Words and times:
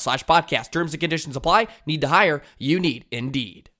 slash 0.00 0.24
podcast. 0.24 0.70
Terms 0.70 0.92
and 0.92 1.00
conditions 1.00 1.36
apply. 1.36 1.68
Need 1.86 2.00
to 2.00 2.08
hire? 2.08 2.42
You 2.58 2.80
need 2.80 3.04
Indeed. 3.10 3.70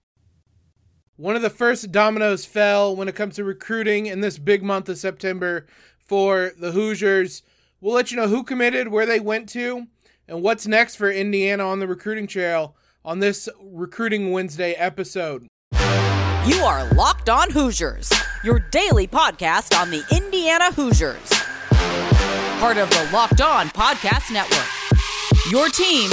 One 1.16 1.36
of 1.36 1.42
the 1.42 1.50
first 1.50 1.92
dominoes 1.92 2.46
fell 2.46 2.96
when 2.96 3.06
it 3.06 3.14
comes 3.14 3.36
to 3.36 3.44
recruiting 3.44 4.06
in 4.06 4.22
this 4.22 4.38
big 4.38 4.62
month 4.62 4.88
of 4.88 4.96
September 4.96 5.66
for 5.98 6.52
the 6.58 6.72
Hoosiers. 6.72 7.42
We'll 7.80 7.94
let 7.94 8.10
you 8.10 8.16
know 8.16 8.28
who 8.28 8.42
committed, 8.42 8.88
where 8.88 9.04
they 9.04 9.20
went 9.20 9.48
to, 9.50 9.86
and 10.26 10.42
what's 10.42 10.66
next 10.66 10.96
for 10.96 11.10
Indiana 11.10 11.66
on 11.66 11.78
the 11.78 11.86
recruiting 11.86 12.26
trail 12.26 12.74
on 13.04 13.18
this 13.18 13.48
Recruiting 13.62 14.32
Wednesday 14.32 14.72
episode. 14.72 15.46
You 16.46 16.62
are 16.62 16.90
Locked 16.94 17.28
On 17.28 17.50
Hoosiers, 17.50 18.10
your 18.42 18.58
daily 18.58 19.06
podcast 19.06 19.78
on 19.78 19.90
the 19.90 20.02
Indiana 20.10 20.72
Hoosiers. 20.72 21.30
Part 22.60 22.78
of 22.78 22.88
the 22.90 23.08
Locked 23.12 23.40
On 23.42 23.68
Podcast 23.68 24.32
Network. 24.32 24.79
Your 25.50 25.68
team 25.68 26.12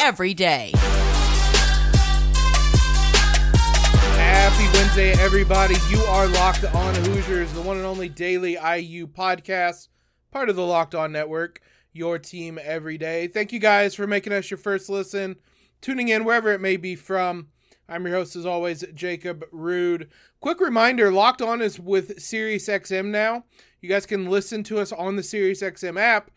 every 0.00 0.34
day. 0.34 0.70
Happy 4.14 4.78
Wednesday, 4.78 5.10
everybody. 5.20 5.74
You 5.90 5.98
are 6.02 6.28
Locked 6.28 6.66
On 6.66 6.94
Hoosiers, 6.94 7.52
the 7.54 7.60
one 7.60 7.76
and 7.76 7.84
only 7.84 8.08
daily 8.08 8.52
IU 8.52 9.08
podcast, 9.08 9.88
part 10.30 10.48
of 10.48 10.54
the 10.54 10.64
Locked 10.64 10.94
On 10.94 11.10
Network, 11.10 11.60
your 11.92 12.20
team 12.20 12.56
every 12.62 12.96
day. 12.96 13.26
Thank 13.26 13.52
you 13.52 13.58
guys 13.58 13.96
for 13.96 14.06
making 14.06 14.32
us 14.32 14.48
your 14.48 14.58
first 14.58 14.88
listen, 14.88 15.34
tuning 15.80 16.06
in 16.06 16.24
wherever 16.24 16.52
it 16.52 16.60
may 16.60 16.76
be 16.76 16.94
from. 16.94 17.48
I'm 17.88 18.06
your 18.06 18.14
host, 18.14 18.36
as 18.36 18.46
always, 18.46 18.84
Jacob 18.94 19.44
Rude. 19.50 20.08
Quick 20.38 20.60
reminder 20.60 21.10
Locked 21.10 21.42
On 21.42 21.60
is 21.60 21.80
with 21.80 22.16
SiriusXM 22.18 23.06
now. 23.06 23.42
You 23.80 23.88
guys 23.88 24.06
can 24.06 24.30
listen 24.30 24.62
to 24.64 24.78
us 24.78 24.92
on 24.92 25.16
the 25.16 25.22
SiriusXM 25.22 25.98
app. 25.98 26.30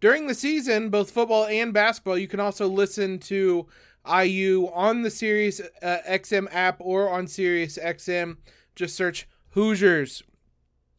During 0.00 0.28
the 0.28 0.34
season, 0.34 0.90
both 0.90 1.10
football 1.10 1.46
and 1.46 1.72
basketball, 1.72 2.18
you 2.18 2.28
can 2.28 2.38
also 2.38 2.68
listen 2.68 3.18
to 3.20 3.66
IU 4.08 4.70
on 4.72 5.02
the 5.02 5.10
Sirius 5.10 5.60
uh, 5.82 5.98
XM 6.08 6.46
app 6.52 6.76
or 6.78 7.10
on 7.10 7.26
Sirius 7.26 7.78
XM. 7.78 8.36
Just 8.76 8.94
search 8.94 9.28
Hoosiers. 9.50 10.22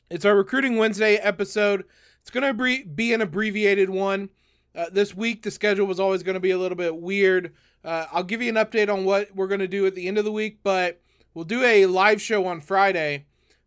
It's 0.10 0.26
our 0.26 0.36
Recruiting 0.36 0.76
Wednesday 0.76 1.16
episode. 1.16 1.86
It's 2.22 2.30
going 2.30 2.58
to 2.58 2.86
be 2.86 3.14
an 3.14 3.22
abbreviated 3.22 3.90
one. 3.90 4.30
Uh, 4.76 4.88
this 4.92 5.16
week, 5.16 5.44
the 5.44 5.52
schedule 5.52 5.88
was 5.88 6.00
always 6.00 6.22
going 6.22 6.34
to 6.34 6.42
be 6.42 6.52
a 6.52 6.58
little 6.58 6.76
bit 6.76 6.98
weird. 6.98 7.54
Uh, 7.86 8.06
I'll 8.12 8.24
give 8.24 8.42
you 8.42 8.50
an 8.50 8.56
update 8.56 8.94
on 8.94 9.06
what 9.06 9.34
we're 9.34 9.48
going 9.48 9.62
to 9.62 9.68
do 9.68 9.86
at 9.86 9.96
the 9.96 10.08
end 10.08 10.18
of 10.18 10.26
the 10.26 10.32
week, 10.32 10.60
but 10.62 11.02
we'll 11.34 11.46
do 11.46 11.64
a 11.64 11.86
live 11.86 12.22
show 12.22 12.46
on 12.46 12.60
Friday. 12.60 13.26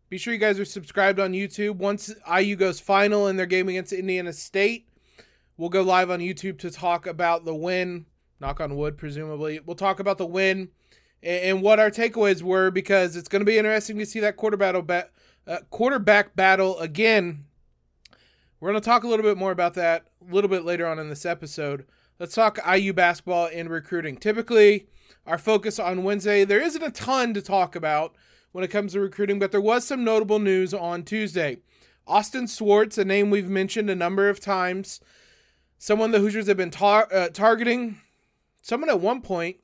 Be 0.09 0.19
sure 0.19 0.31
you 0.31 0.39
guys 0.39 0.59
are 0.59 0.65
subscribed 0.65 1.19
on 1.19 1.31
YouTube. 1.31 1.77
Once 1.77 2.13
IU 2.31 2.55
goes 2.55 2.79
final 2.79 3.27
in 3.27 3.35
their 3.35 3.47
game 3.47 3.67
against 3.67 3.93
Indiana 3.93 4.31
State, 4.31 4.87
we'll 5.57 5.69
go 5.69 5.81
live 5.81 6.09
on 6.09 6.19
YouTube 6.19 6.59
to 6.59 6.71
talk 6.71 7.07
about 7.07 7.45
the 7.45 7.55
win 7.55 8.05
knock 8.39 8.59
on 8.59 8.75
wood, 8.75 8.97
presumably. 8.97 9.59
We'll 9.65 9.75
talk 9.75 9.99
about 9.99 10.17
the 10.17 10.25
win 10.25 10.69
and, 11.23 11.61
what 11.61 11.79
our 11.79 11.89
takeaways 11.89 12.41
were 12.41 12.69
because 12.69 13.15
it's 13.15 13.29
going 13.29 13.39
to 13.39 13.45
be 13.45 13.57
interesting 13.57 13.97
to 13.99 14.05
see 14.05 14.19
that 14.19 14.35
quarter 14.35 14.57
battle 14.57 14.81
ba- 14.81 15.09
uh, 15.47 15.59
quarterback 15.69 16.35
battle 16.35 16.77
again. 16.79 17.45
We're 18.59 18.71
going 18.71 18.81
to 18.81 18.85
talk 18.85 19.03
a 19.03 19.07
little 19.07 19.23
bit 19.23 19.37
more 19.37 19.51
about 19.51 19.73
that 19.75 20.07
a 20.29 20.33
little 20.33 20.49
bit 20.49 20.65
later 20.65 20.85
on 20.85 20.99
in 20.99 21.09
this 21.09 21.25
episode. 21.25 21.85
Let's 22.19 22.35
talk 22.35 22.59
IU 22.69 22.93
basketball 22.93 23.49
and 23.53 23.69
recruiting. 23.69 24.17
Typically, 24.17 24.87
our 25.25 25.37
focus 25.37 25.79
on 25.79 26.03
Wednesday, 26.03 26.43
there 26.43 26.61
isn't 26.61 26.83
a 26.83 26.91
ton 26.91 27.33
to 27.33 27.41
talk 27.41 27.75
about 27.75 28.15
when 28.51 28.63
it 28.63 28.69
comes 28.69 28.93
to 28.93 28.99
recruiting, 28.99 29.39
but 29.39 29.51
there 29.51 29.61
was 29.61 29.85
some 29.85 30.03
notable 30.03 30.39
news 30.39 30.73
on 30.73 31.03
Tuesday. 31.03 31.57
Austin 32.05 32.47
Swartz, 32.47 32.97
a 32.97 33.05
name 33.05 33.29
we've 33.29 33.49
mentioned 33.49 33.89
a 33.89 33.95
number 33.95 34.29
of 34.29 34.39
times, 34.39 34.99
someone 35.83 36.11
the 36.11 36.19
Hoosiers 36.19 36.47
have 36.47 36.55
been 36.55 36.71
tar- 36.71 37.09
uh, 37.11 37.27
targeting 37.27 37.97
someone 38.61 38.89
at 38.89 39.01
one 39.01 39.19
point, 39.19 39.57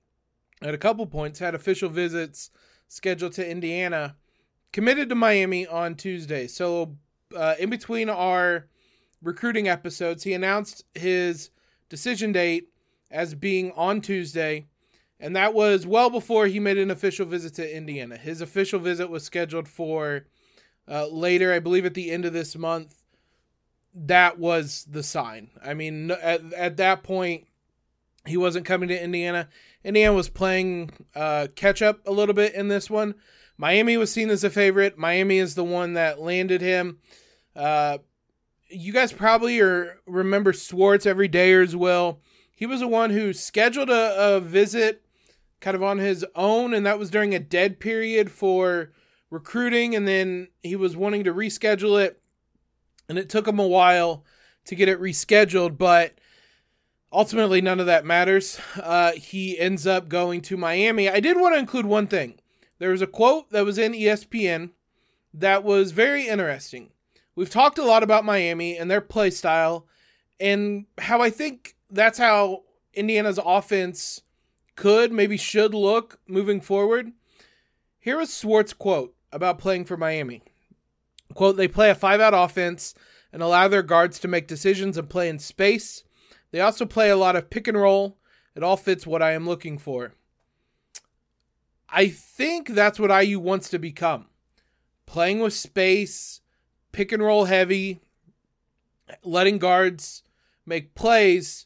at 0.61 0.73
a 0.73 0.77
couple 0.77 1.05
points, 1.05 1.39
had 1.39 1.55
official 1.55 1.87
visits 1.87 2.51
scheduled 2.89 3.31
to 3.31 3.49
Indiana, 3.49 4.17
committed 4.73 5.07
to 5.07 5.15
Miami 5.15 5.65
on 5.65 5.95
Tuesday. 5.95 6.45
So, 6.45 6.97
uh, 7.33 7.55
in 7.57 7.69
between 7.69 8.09
our 8.09 8.67
recruiting 9.23 9.69
episodes, 9.69 10.23
he 10.23 10.33
announced 10.33 10.83
his 10.93 11.51
decision 11.87 12.33
date 12.33 12.67
as 13.09 13.33
being 13.33 13.71
on 13.71 14.01
Tuesday, 14.01 14.67
and 15.21 15.33
that 15.37 15.53
was 15.53 15.87
well 15.87 16.09
before 16.09 16.47
he 16.47 16.59
made 16.59 16.77
an 16.77 16.91
official 16.91 17.25
visit 17.27 17.53
to 17.53 17.77
Indiana. 17.77 18.17
His 18.17 18.41
official 18.41 18.81
visit 18.81 19.09
was 19.09 19.23
scheduled 19.23 19.69
for 19.69 20.25
uh, 20.85 21.07
later, 21.07 21.53
I 21.53 21.59
believe, 21.59 21.85
at 21.85 21.93
the 21.93 22.11
end 22.11 22.25
of 22.25 22.33
this 22.33 22.57
month. 22.57 22.98
That 23.93 24.39
was 24.39 24.85
the 24.89 25.03
sign. 25.03 25.49
I 25.63 25.73
mean, 25.73 26.11
at, 26.11 26.53
at 26.53 26.77
that 26.77 27.03
point, 27.03 27.47
he 28.25 28.37
wasn't 28.37 28.65
coming 28.65 28.89
to 28.89 29.03
Indiana. 29.03 29.49
Indiana 29.83 30.13
was 30.13 30.29
playing 30.29 30.91
uh, 31.15 31.47
catch 31.55 31.81
up 31.81 32.05
a 32.07 32.11
little 32.11 32.35
bit 32.35 32.53
in 32.53 32.67
this 32.67 32.89
one. 32.89 33.15
Miami 33.57 33.97
was 33.97 34.11
seen 34.11 34.29
as 34.29 34.43
a 34.43 34.49
favorite. 34.49 34.97
Miami 34.97 35.37
is 35.37 35.55
the 35.55 35.63
one 35.63 35.93
that 35.93 36.21
landed 36.21 36.61
him. 36.61 36.99
Uh, 37.55 37.97
you 38.69 38.93
guys 38.93 39.11
probably 39.11 39.59
are, 39.59 39.99
remember 40.05 40.53
Swartz 40.53 41.05
every 41.05 41.27
day 41.27 41.53
as 41.53 41.75
well. 41.75 42.21
He 42.55 42.65
was 42.65 42.81
the 42.81 42.87
one 42.87 43.09
who 43.09 43.33
scheduled 43.33 43.89
a, 43.89 44.35
a 44.35 44.39
visit 44.39 45.03
kind 45.59 45.75
of 45.75 45.83
on 45.83 45.97
his 45.97 46.25
own, 46.35 46.73
and 46.73 46.85
that 46.85 46.99
was 46.99 47.09
during 47.09 47.33
a 47.33 47.39
dead 47.39 47.79
period 47.79 48.31
for 48.31 48.91
recruiting, 49.29 49.95
and 49.95 50.07
then 50.07 50.47
he 50.63 50.75
was 50.75 50.95
wanting 50.95 51.23
to 51.23 51.33
reschedule 51.33 52.01
it, 52.01 52.18
and 53.09 53.17
it 53.17 53.27
took 53.27 53.47
him 53.47 53.59
a 53.59 53.67
while 53.67 54.23
to 54.65 54.75
get 54.75 54.87
it 54.87 55.01
rescheduled, 55.01 55.77
but 55.77 56.13
ultimately 57.11 57.59
none 57.59 57.79
of 57.79 57.87
that 57.87 58.05
matters. 58.05 58.59
Uh, 58.81 59.13
he 59.13 59.59
ends 59.59 59.87
up 59.87 60.07
going 60.07 60.41
to 60.41 60.55
Miami. 60.55 61.09
I 61.09 61.19
did 61.19 61.37
want 61.37 61.55
to 61.55 61.59
include 61.59 61.87
one 61.87 62.07
thing. 62.07 62.39
There 62.77 62.91
was 62.91 63.01
a 63.01 63.07
quote 63.07 63.49
that 63.49 63.65
was 63.65 63.77
in 63.77 63.93
ESPN 63.93 64.69
that 65.33 65.63
was 65.63 65.91
very 65.91 66.27
interesting. 66.27 66.91
We've 67.35 67.49
talked 67.49 67.77
a 67.77 67.85
lot 67.85 68.03
about 68.03 68.25
Miami 68.25 68.77
and 68.77 68.89
their 68.89 69.01
play 69.01 69.31
style 69.31 69.85
and 70.39 70.85
how 70.97 71.21
I 71.21 71.29
think 71.29 71.75
that's 71.89 72.17
how 72.17 72.63
Indiana's 72.93 73.39
offense 73.43 74.21
could, 74.75 75.11
maybe 75.11 75.35
should 75.35 75.73
look 75.73 76.19
moving 76.27 76.61
forward. 76.61 77.11
Here 77.99 78.15
is 78.15 78.29
was 78.29 78.33
Swartz' 78.33 78.73
quote 78.73 79.15
about 79.31 79.59
playing 79.59 79.85
for 79.85 79.97
Miami. 79.97 80.43
Quote, 81.33 81.57
they 81.57 81.67
play 81.67 81.89
a 81.89 81.95
five 81.95 82.19
out 82.19 82.33
offense 82.33 82.93
and 83.31 83.41
allow 83.41 83.67
their 83.67 83.83
guards 83.83 84.19
to 84.19 84.27
make 84.27 84.47
decisions 84.47 84.97
and 84.97 85.09
play 85.09 85.29
in 85.29 85.39
space. 85.39 86.03
They 86.51 86.61
also 86.61 86.85
play 86.85 87.09
a 87.09 87.15
lot 87.15 87.35
of 87.35 87.49
pick 87.49 87.67
and 87.67 87.77
roll. 87.77 88.17
It 88.55 88.63
all 88.63 88.77
fits 88.77 89.05
what 89.05 89.21
I 89.21 89.33
am 89.33 89.47
looking 89.47 89.77
for. 89.77 90.13
I 91.87 92.07
think 92.07 92.69
that's 92.69 92.99
what 92.99 93.23
IU 93.23 93.39
wants 93.39 93.69
to 93.69 93.79
become. 93.79 94.25
Playing 95.05 95.39
with 95.39 95.53
space, 95.53 96.41
pick 96.91 97.11
and 97.11 97.21
roll 97.21 97.45
heavy, 97.45 98.01
letting 99.23 99.57
guards 99.57 100.23
make 100.65 100.93
plays, 100.93 101.65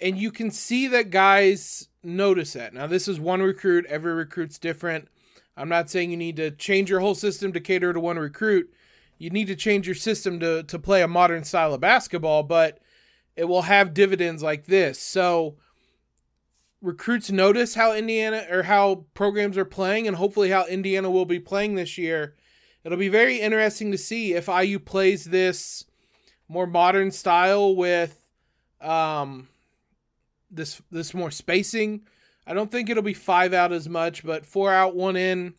and 0.00 0.18
you 0.18 0.30
can 0.30 0.50
see 0.50 0.88
that 0.88 1.10
guys 1.10 1.88
notice 2.02 2.54
that. 2.54 2.74
Now, 2.74 2.86
this 2.86 3.06
is 3.06 3.20
one 3.20 3.42
recruit, 3.42 3.86
every 3.86 4.12
recruit's 4.12 4.58
different. 4.58 5.08
I'm 5.56 5.68
not 5.68 5.90
saying 5.90 6.10
you 6.10 6.16
need 6.16 6.36
to 6.36 6.50
change 6.50 6.88
your 6.88 7.00
whole 7.00 7.14
system 7.14 7.52
to 7.52 7.60
cater 7.60 7.92
to 7.92 8.00
one 8.00 8.18
recruit. 8.18 8.72
You 9.18 9.30
need 9.30 9.46
to 9.48 9.56
change 9.56 9.86
your 9.86 9.94
system 9.94 10.40
to, 10.40 10.62
to 10.64 10.78
play 10.78 11.02
a 11.02 11.08
modern 11.08 11.44
style 11.44 11.74
of 11.74 11.80
basketball, 11.80 12.42
but 12.42 12.80
it 13.36 13.44
will 13.44 13.62
have 13.62 13.94
dividends 13.94 14.42
like 14.42 14.66
this. 14.66 14.98
So, 14.98 15.56
recruits 16.80 17.30
notice 17.30 17.74
how 17.74 17.94
Indiana 17.94 18.46
or 18.50 18.64
how 18.64 19.06
programs 19.14 19.56
are 19.56 19.64
playing, 19.64 20.06
and 20.08 20.16
hopefully 20.16 20.50
how 20.50 20.66
Indiana 20.66 21.10
will 21.10 21.24
be 21.24 21.38
playing 21.38 21.74
this 21.74 21.96
year. 21.96 22.34
It'll 22.84 22.98
be 22.98 23.08
very 23.08 23.40
interesting 23.40 23.92
to 23.92 23.98
see 23.98 24.34
if 24.34 24.48
IU 24.48 24.78
plays 24.80 25.24
this 25.24 25.84
more 26.48 26.66
modern 26.66 27.10
style 27.10 27.76
with 27.76 28.26
um, 28.80 29.48
this 30.50 30.82
this 30.90 31.14
more 31.14 31.30
spacing. 31.30 32.02
I 32.46 32.54
don't 32.54 32.70
think 32.70 32.90
it'll 32.90 33.02
be 33.02 33.14
five 33.14 33.52
out 33.52 33.72
as 33.72 33.88
much, 33.88 34.24
but 34.24 34.46
four 34.46 34.72
out, 34.72 34.96
one 34.96 35.16
in, 35.16 35.54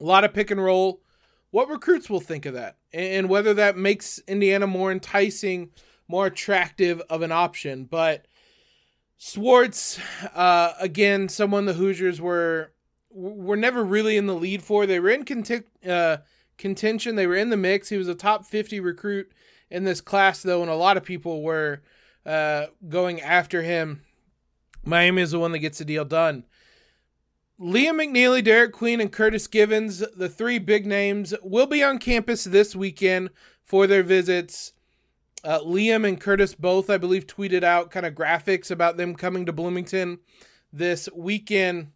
a 0.00 0.04
lot 0.04 0.24
of 0.24 0.34
pick 0.34 0.50
and 0.50 0.62
roll. 0.62 1.02
What 1.50 1.68
recruits 1.68 2.10
will 2.10 2.20
think 2.20 2.44
of 2.44 2.54
that, 2.54 2.76
and 2.92 3.28
whether 3.28 3.54
that 3.54 3.76
makes 3.76 4.18
Indiana 4.26 4.66
more 4.66 4.92
enticing, 4.92 5.70
more 6.08 6.26
attractive 6.26 7.00
of 7.08 7.22
an 7.22 7.32
option. 7.32 7.84
But 7.84 8.26
Swartz, 9.16 9.98
uh, 10.34 10.72
again, 10.80 11.28
someone 11.28 11.64
the 11.64 11.74
Hoosiers 11.74 12.20
were 12.20 12.72
were 13.10 13.56
never 13.56 13.82
really 13.82 14.16
in 14.16 14.26
the 14.26 14.34
lead 14.34 14.62
for. 14.62 14.84
They 14.84 15.00
were 15.00 15.08
in 15.08 15.24
conti- 15.24 15.62
uh, 15.88 16.18
contention. 16.58 17.16
They 17.16 17.26
were 17.26 17.36
in 17.36 17.50
the 17.50 17.56
mix. 17.56 17.88
He 17.88 17.96
was 17.96 18.08
a 18.08 18.14
top 18.14 18.44
fifty 18.44 18.80
recruit 18.80 19.32
in 19.70 19.84
this 19.84 20.00
class, 20.00 20.42
though, 20.42 20.62
and 20.62 20.70
a 20.70 20.74
lot 20.76 20.96
of 20.96 21.04
people 21.04 21.42
were 21.42 21.80
uh, 22.26 22.66
going 22.88 23.20
after 23.20 23.62
him. 23.62 24.02
Miami 24.86 25.22
is 25.22 25.32
the 25.32 25.38
one 25.38 25.52
that 25.52 25.58
gets 25.58 25.78
the 25.78 25.84
deal 25.84 26.04
done. 26.04 26.44
Liam 27.60 28.00
McNeeley, 28.00 28.44
Derik 28.44 28.72
Queen, 28.72 29.00
and 29.00 29.10
Curtis 29.10 29.46
Givens, 29.46 30.04
the 30.16 30.28
three 30.28 30.58
big 30.58 30.86
names, 30.86 31.34
will 31.42 31.66
be 31.66 31.82
on 31.82 31.98
campus 31.98 32.44
this 32.44 32.76
weekend 32.76 33.30
for 33.64 33.86
their 33.86 34.02
visits. 34.02 34.72
Uh, 35.42 35.60
Liam 35.60 36.06
and 36.06 36.20
Curtis 36.20 36.54
both, 36.54 36.90
I 36.90 36.98
believe, 36.98 37.26
tweeted 37.26 37.64
out 37.64 37.90
kind 37.90 38.04
of 38.04 38.14
graphics 38.14 38.70
about 38.70 38.96
them 38.96 39.14
coming 39.14 39.46
to 39.46 39.52
Bloomington 39.52 40.18
this 40.72 41.08
weekend. 41.14 41.92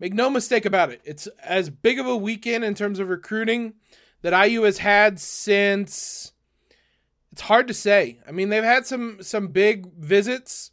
Make 0.00 0.14
no 0.14 0.30
mistake 0.30 0.64
about 0.64 0.90
it, 0.90 1.00
it's 1.04 1.26
as 1.42 1.70
big 1.70 1.98
of 1.98 2.06
a 2.06 2.16
weekend 2.16 2.64
in 2.64 2.74
terms 2.74 2.98
of 2.98 3.08
recruiting 3.08 3.74
that 4.22 4.46
IU 4.46 4.62
has 4.62 4.78
had 4.78 5.20
since. 5.20 6.32
It's 7.32 7.42
hard 7.42 7.68
to 7.68 7.74
say. 7.74 8.20
I 8.26 8.32
mean, 8.32 8.48
they've 8.48 8.64
had 8.64 8.86
some 8.86 9.18
some 9.20 9.48
big 9.48 9.92
visits. 9.94 10.70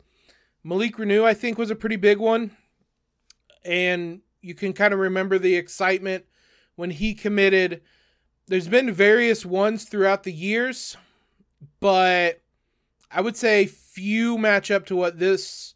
Malik 0.65 0.97
Reneau, 0.97 1.23
I 1.23 1.33
think, 1.33 1.57
was 1.57 1.71
a 1.71 1.75
pretty 1.75 1.95
big 1.95 2.17
one, 2.17 2.51
and 3.63 4.19
you 4.41 4.53
can 4.53 4.73
kind 4.73 4.93
of 4.93 4.99
remember 4.99 5.39
the 5.39 5.55
excitement 5.55 6.25
when 6.75 6.89
he 6.89 7.13
committed. 7.13 7.81
There's 8.47 8.67
been 8.67 8.91
various 8.91 9.45
ones 9.45 9.85
throughout 9.85 10.23
the 10.23 10.33
years 10.33 10.97
but 11.79 12.41
I 13.11 13.21
would 13.21 13.37
say 13.37 13.65
few 13.65 14.37
match 14.37 14.71
up 14.71 14.85
to 14.87 14.95
what 14.95 15.19
this, 15.19 15.73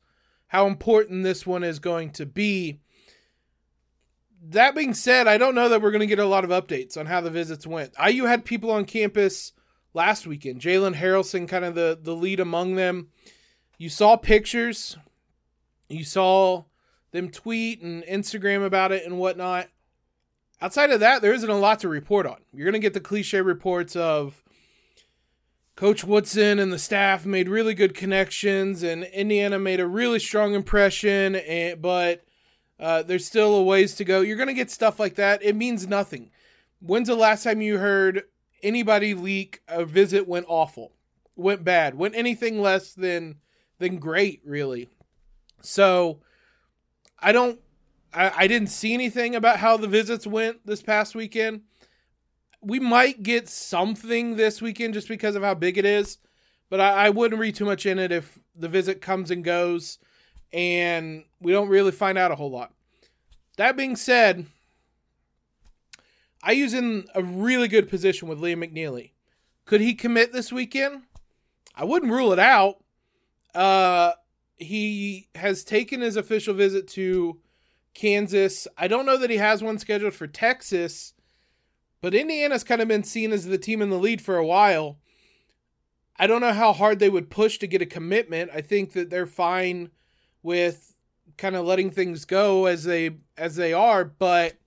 how 0.48 0.68
important 0.68 1.24
this 1.24 1.46
one 1.46 1.64
is 1.64 1.80
going 1.80 2.12
to 2.12 2.26
be. 2.26 2.80
That 4.42 4.76
being 4.76 4.94
said, 4.94 5.28
I 5.28 5.38
don't 5.38 5.56
know 5.56 5.70
that 5.70 5.82
we're 5.82 5.92
going 5.92 6.00
to 6.00 6.08
get 6.08 6.20
a 6.20 6.26
lot 6.26 6.46
of 6.46 6.50
updates 6.50 6.98
on 6.98 7.06
how 7.06 7.22
the 7.22 7.30
visits 7.30 7.68
went. 7.68 7.94
IU 8.04 8.26
had 8.26 8.46
people 8.46 8.72
on 8.72 8.86
campus 8.86 9.52
last 9.94 10.26
weekend. 10.26 10.62
Jalen 10.62 10.96
Haralson, 10.96 11.48
kind 11.48 11.66
of 11.66 11.76
the, 11.76 12.00
the 12.02 12.16
lead 12.16 12.40
among 12.40 12.76
them. 12.76 13.10
You 13.80 13.88
saw 13.88 14.18
pictures, 14.18 14.98
you 15.88 16.04
saw 16.04 16.66
them 17.12 17.30
tweet 17.30 17.82
and 17.82 18.04
Instagram 18.04 18.66
about 18.66 18.92
it 18.92 19.06
and 19.06 19.18
whatnot. 19.18 19.70
Outside 20.62 20.92
of 20.92 21.00
that, 21.00 21.22
there 21.22 21.34
isn't 21.34 21.50
a 21.50 21.58
lot 21.58 21.80
to 21.80 21.88
report 21.88 22.26
on. 22.26 22.40
You're 22.54 22.66
going 22.66 22.74
to 22.74 22.80
get 22.80 22.94
the 22.94 23.00
cliche 23.00 23.40
reports 23.40 23.96
of 23.96 24.44
Coach 25.78 26.04
Woodson 26.04 26.60
and 26.60 26.74
the 26.74 26.78
staff 26.78 27.26
made 27.26 27.48
really 27.48 27.74
good 27.74 27.96
connections, 27.96 28.84
and 28.84 29.06
Indiana 29.06 29.58
made 29.58 29.80
a 29.80 29.88
really 29.88 30.20
strong 30.20 30.56
impression. 30.56 31.38
And, 31.38 31.82
but 31.82 32.26
uh, 32.82 33.04
there's 33.04 33.26
still 33.26 33.56
a 33.56 33.64
ways 33.64 33.96
to 33.96 34.04
go. 34.04 34.20
You're 34.20 34.36
going 34.36 34.48
to 34.48 34.54
get 34.54 34.70
stuff 34.70 35.00
like 35.00 35.16
that. 35.16 35.42
It 35.42 35.56
means 35.56 35.88
nothing. 35.88 36.32
When's 36.82 37.08
the 37.08 37.16
last 37.16 37.46
time 37.46 37.62
you 37.62 37.78
heard 37.78 38.24
anybody 38.62 39.14
leak 39.14 39.62
a 39.70 39.86
visit 39.86 40.28
went 40.28 40.48
awful, 40.50 40.92
went 41.38 41.64
bad, 41.64 41.96
went 41.96 42.16
anything 42.16 42.62
less 42.62 42.94
than 42.94 43.38
than 43.80 43.98
great, 43.98 44.42
really? 44.46 44.90
So 45.62 46.20
I 47.18 47.32
don't. 47.32 47.60
I, 48.14 48.32
I 48.36 48.48
didn't 48.48 48.70
see 48.70 48.94
anything 48.94 49.36
about 49.36 49.58
how 49.58 49.78
the 49.78 49.88
visits 49.88 50.26
went 50.26 50.66
this 50.66 50.82
past 50.82 51.16
weekend 51.16 51.62
we 52.62 52.80
might 52.80 53.24
get 53.24 53.48
something 53.48 54.36
this 54.36 54.62
weekend 54.62 54.94
just 54.94 55.08
because 55.08 55.36
of 55.36 55.44
how 55.44 55.54
big 55.54 55.78
it 55.78 55.86
is, 55.86 56.18
but 56.70 56.80
I, 56.80 57.06
I 57.06 57.10
wouldn't 57.10 57.40
read 57.40 57.56
too 57.56 57.66
much 57.66 57.86
in 57.86 58.00
it 58.00 58.12
if 58.12 58.40
the 58.56 58.68
visit 58.70 59.02
comes 59.02 59.32
and 59.32 59.44
goes 59.44 60.00
and 60.52 61.24
we 61.40 61.52
don't 61.52 61.70
really 61.70 61.92
find 61.92 62.18
out 62.18 62.32
a 62.32 62.36
whole 62.36 62.52
lot. 62.52 62.74
That 63.58 63.78
being 63.78 63.96
said, 63.96 64.46
IU's 66.48 66.74
in 66.74 67.08
a 67.14 67.22
really 67.22 67.68
good 67.68 67.90
position 67.90 68.28
with 68.28 68.40
Liam 68.40 68.64
McNeeley. 68.64 69.12
Could 69.66 69.82
he 69.82 69.94
commit 69.94 70.34
this 70.34 70.52
weekend? 70.52 71.04
I 71.76 71.86
wouldn't 71.86 72.12
rule 72.12 72.34
it 72.34 72.40
out. 72.40 72.84
Uh, 73.56 74.14
he 74.56 75.28
has 75.36 75.64
taken 75.64 76.02
his 76.02 76.16
official 76.16 76.54
visit 76.54 76.88
to 76.90 77.40
Kansas. 77.94 78.68
I 78.78 78.88
don't 78.88 79.06
know 79.06 79.18
that 79.18 79.30
he 79.30 79.38
has 79.38 79.64
one 79.64 79.80
scheduled 79.80 80.14
for 80.14 80.28
Texas 80.28 81.14
but 82.02 82.16
Indiana's 82.16 82.64
kind 82.64 82.82
of 82.82 82.88
been 82.88 83.04
seen 83.04 83.32
as 83.32 83.46
the 83.46 83.58
team 83.58 83.82
in 83.82 83.90
the 83.90 84.00
lead 84.00 84.22
for 84.22 84.38
a 84.38 84.46
while. 84.46 85.00
I 86.18 86.28
don't 86.28 86.42
know 86.42 86.54
how 86.54 86.74
hard 86.74 87.00
they 87.00 87.10
would 87.10 87.30
push 87.30 87.58
to 87.60 87.68
get 87.68 87.82
a 87.82 87.86
commitment. 87.86 88.52
I 88.54 88.62
think 88.62 88.94
that 88.94 89.10
they're 89.10 89.26
fine 89.26 89.90
with 90.44 90.96
kind 91.38 91.56
of 91.56 91.66
letting 91.66 91.92
things 91.92 92.26
go 92.26 92.66
as 92.66 92.84
they 92.84 93.18
as 93.38 93.56
they 93.56 93.74
are, 93.74 94.04
but 94.04 94.58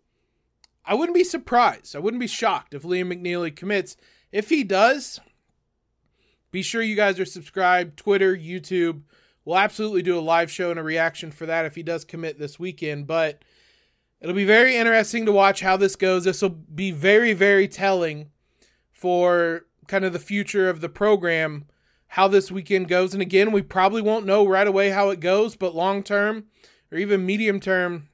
I 0.85 0.95
wouldn't 0.95 1.17
be 1.17 1.25
surprised. 1.25 1.95
I 1.95 1.99
wouldn't 1.99 2.21
be 2.21 2.27
shocked 2.27 2.75
if 2.75 2.83
Liam 2.83 3.13
McNeeley 3.13 3.55
commits. 3.55 3.97
If 4.31 4.49
he 4.49 4.65
does, 4.65 5.21
be 6.53 6.63
sure 6.63 6.83
you 6.83 6.95
guys 6.95 7.19
are 7.19 7.25
subscribed, 7.25 7.97
Twitter, 7.97 8.37
YouTube. 8.37 9.03
We'll 9.45 9.59
absolutely 9.59 10.03
do 10.03 10.17
a 10.17 10.21
live 10.21 10.51
show 10.51 10.71
and 10.71 10.79
a 10.79 10.85
reaction 10.85 11.33
for 11.33 11.47
that 11.47 11.65
if 11.65 11.75
he 11.75 11.83
does 11.83 12.05
commit 12.05 12.39
this 12.39 12.61
weekend, 12.61 13.09
but 13.09 13.43
It'll 14.23 14.37
be 14.37 14.45
very 14.45 14.77
interesting 14.77 15.27
to 15.27 15.33
watch 15.33 15.63
how 15.63 15.77
this 15.77 15.97
goes. 15.97 16.23
This 16.23 16.43
will 16.43 16.51
be 16.51 16.93
very, 16.93 17.33
very 17.33 17.67
telling 17.67 18.31
for 18.93 19.67
kind 19.89 20.05
of 20.05 20.13
the 20.13 20.21
future 20.21 20.69
of 20.69 20.81
the 20.81 20.89
program, 20.89 21.67
how 22.07 22.29
this 22.29 22.53
weekend 22.53 22.87
goes. 22.87 23.15
And 23.15 23.21
again, 23.21 23.51
we 23.51 23.63
probably 23.63 24.01
won't 24.01 24.25
know 24.25 24.47
right 24.47 24.67
away 24.67 24.91
how 24.91 25.11
it 25.11 25.19
goes, 25.19 25.57
but 25.57 25.75
long 25.75 26.05
term 26.05 26.45
or 26.93 26.99
even 26.99 27.27
medium 27.27 27.59
term, 27.59 28.11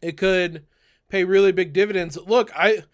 it 0.00 0.16
could 0.16 0.64
pay 1.10 1.24
really 1.24 1.52
big 1.52 1.74
dividends. 1.74 2.16
Look, 2.16 2.50
I 2.56 2.84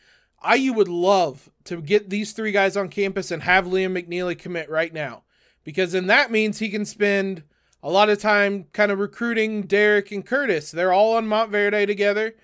IU 0.44 0.73
would 0.73 0.88
love 0.88 1.50
to 1.64 1.80
get 1.80 2.11
these 2.11 2.33
three 2.33 2.52
guys 2.52 2.76
on 2.76 2.88
campus 2.88 3.30
and 3.30 3.42
have 3.42 3.66
Liam 3.66 3.99
McNeeley 3.99 4.38
commit 4.38 4.68
right 4.68 4.92
now. 4.92 5.23
Because 5.64 5.92
then 5.92 6.06
that 6.09 6.30
means 6.30 6.59
he 6.59 6.68
can 6.68 6.85
spend 6.85 7.42
a 7.83 7.90
lot 7.90 8.11
of 8.11 8.18
time 8.18 8.64
kind 8.73 8.92
of 8.92 8.99
recruiting 8.99 9.66
Derik 9.66 10.11
and 10.12 10.25
Curtis. 10.25 10.71
They're 10.71 10.92
all 10.92 11.16
on 11.16 11.26
Montverde 11.26 11.87
together. 11.87 12.35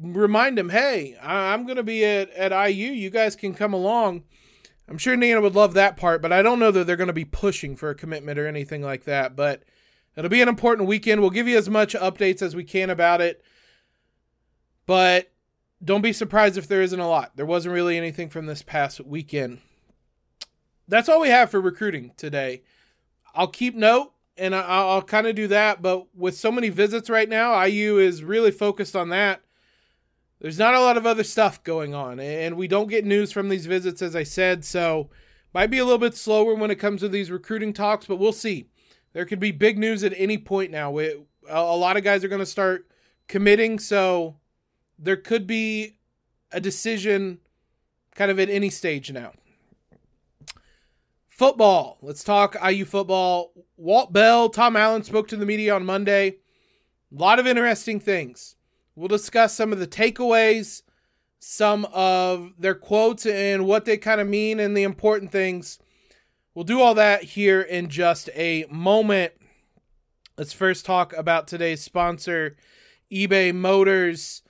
Remind 0.00 0.58
them, 0.58 0.70
hey, 0.70 1.16
I'm 1.22 1.64
going 1.64 1.76
to 1.76 1.84
be 1.84 2.04
at, 2.04 2.30
at 2.30 2.68
IU. 2.68 2.90
You 2.90 3.10
guys 3.10 3.36
can 3.36 3.54
come 3.54 3.72
along. 3.72 4.24
I'm 4.88 4.98
sure 4.98 5.16
Nana 5.16 5.40
would 5.40 5.54
love 5.54 5.74
that 5.74 5.96
part, 5.96 6.20
but 6.20 6.32
I 6.32 6.42
don't 6.42 6.58
know 6.58 6.70
that 6.70 6.86
they're 6.86 6.96
going 6.96 7.06
to 7.06 7.12
be 7.12 7.24
pushing 7.24 7.74
for 7.76 7.90
a 7.90 7.94
commitment 7.94 8.38
or 8.38 8.46
anything 8.46 8.82
like 8.82 9.04
that. 9.04 9.34
But 9.34 9.62
it'll 10.16 10.28
be 10.30 10.42
an 10.42 10.48
important 10.48 10.88
weekend. 10.88 11.20
We'll 11.20 11.30
give 11.30 11.48
you 11.48 11.56
as 11.56 11.70
much 11.70 11.94
updates 11.94 12.42
as 12.42 12.54
we 12.54 12.64
can 12.64 12.90
about 12.90 13.20
it. 13.20 13.42
But 14.86 15.32
don't 15.84 16.02
be 16.02 16.12
surprised 16.12 16.56
if 16.56 16.66
there 16.66 16.82
isn't 16.82 16.98
a 16.98 17.08
lot. 17.08 17.36
There 17.36 17.46
wasn't 17.46 17.74
really 17.74 17.96
anything 17.96 18.28
from 18.28 18.46
this 18.46 18.62
past 18.62 19.00
weekend. 19.00 19.60
That's 20.88 21.08
all 21.08 21.20
we 21.20 21.28
have 21.28 21.50
for 21.50 21.60
recruiting 21.60 22.12
today. 22.16 22.62
I'll 23.34 23.48
keep 23.48 23.74
note 23.74 24.12
and 24.36 24.54
I'll, 24.54 25.02
kind 25.02 25.26
of 25.26 25.34
do 25.34 25.48
that. 25.48 25.82
But 25.82 26.14
with 26.14 26.36
so 26.36 26.50
many 26.50 26.68
visits 26.68 27.08
right 27.08 27.28
now, 27.28 27.62
IU 27.62 27.98
is 27.98 28.24
really 28.24 28.50
focused 28.50 28.96
on 28.96 29.10
that. 29.10 29.42
there's 30.40 30.58
not 30.58 30.74
a 30.74 30.80
lot 30.80 30.96
of 30.96 31.06
other 31.06 31.24
stuff 31.24 31.62
going 31.62 31.94
on, 31.94 32.20
and 32.20 32.56
we 32.56 32.68
don't 32.68 32.90
get 32.90 33.04
news 33.04 33.32
from 33.32 33.48
these 33.48 33.66
visits, 33.66 34.02
as 34.02 34.16
I 34.16 34.24
said. 34.24 34.64
So 34.64 35.10
might 35.52 35.70
be 35.70 35.78
a 35.78 35.84
little 35.84 35.98
bit 35.98 36.16
slower 36.16 36.54
when 36.54 36.70
it 36.70 36.76
comes 36.76 37.00
to 37.00 37.08
these 37.08 37.30
recruiting 37.30 37.72
talks, 37.72 38.06
but 38.06 38.16
we'll 38.16 38.32
see. 38.32 38.66
There 39.12 39.24
could 39.24 39.40
be 39.40 39.52
big 39.52 39.78
news 39.78 40.02
at 40.02 40.12
any 40.16 40.36
point 40.38 40.70
now. 40.72 40.98
a 40.98 41.76
lot 41.76 41.96
of 41.96 42.04
guys 42.04 42.24
are 42.24 42.28
going 42.28 42.40
to 42.40 42.46
start 42.46 42.88
committing, 43.28 43.78
so 43.78 44.36
there 44.98 45.16
could 45.16 45.46
be 45.46 45.98
a 46.52 46.60
decision 46.60 47.38
kind 48.14 48.30
of 48.30 48.38
at 48.38 48.48
any 48.48 48.70
stage 48.70 49.12
now. 49.12 49.32
Football. 51.28 51.98
Let's 52.00 52.22
talk 52.22 52.56
IU 52.64 52.84
football. 52.84 53.52
Walt 53.76 54.12
Bell, 54.12 54.48
Tom 54.48 54.76
Allen 54.76 55.02
spoke 55.02 55.26
to 55.28 55.36
the 55.36 55.46
media 55.46 55.74
on 55.74 55.84
Monday. 55.84 56.28
A 56.28 57.20
lot 57.20 57.40
of 57.40 57.46
interesting 57.46 57.98
things. 57.98 58.54
We'll 58.94 59.08
discuss 59.08 59.52
some 59.52 59.72
of 59.72 59.80
the 59.80 59.86
takeaways, 59.88 60.82
some 61.40 61.86
of 61.92 62.52
their 62.56 62.76
quotes, 62.76 63.26
and 63.26 63.66
what 63.66 63.84
they 63.84 63.96
kind 63.96 64.20
of 64.20 64.28
mean, 64.28 64.60
and 64.60 64.76
the 64.76 64.84
important 64.84 65.32
things. 65.32 65.80
We'll 66.54 66.64
do 66.64 66.80
all 66.80 66.94
that 66.94 67.24
here 67.24 67.60
in 67.60 67.88
just 67.88 68.30
a 68.36 68.64
moment. 68.70 69.32
Let's 70.38 70.52
first 70.52 70.86
talk 70.86 71.12
about 71.12 71.48
today's 71.48 71.82
sponsor, 71.82 72.56
eBay 73.12 73.52
Motors. 73.52 74.43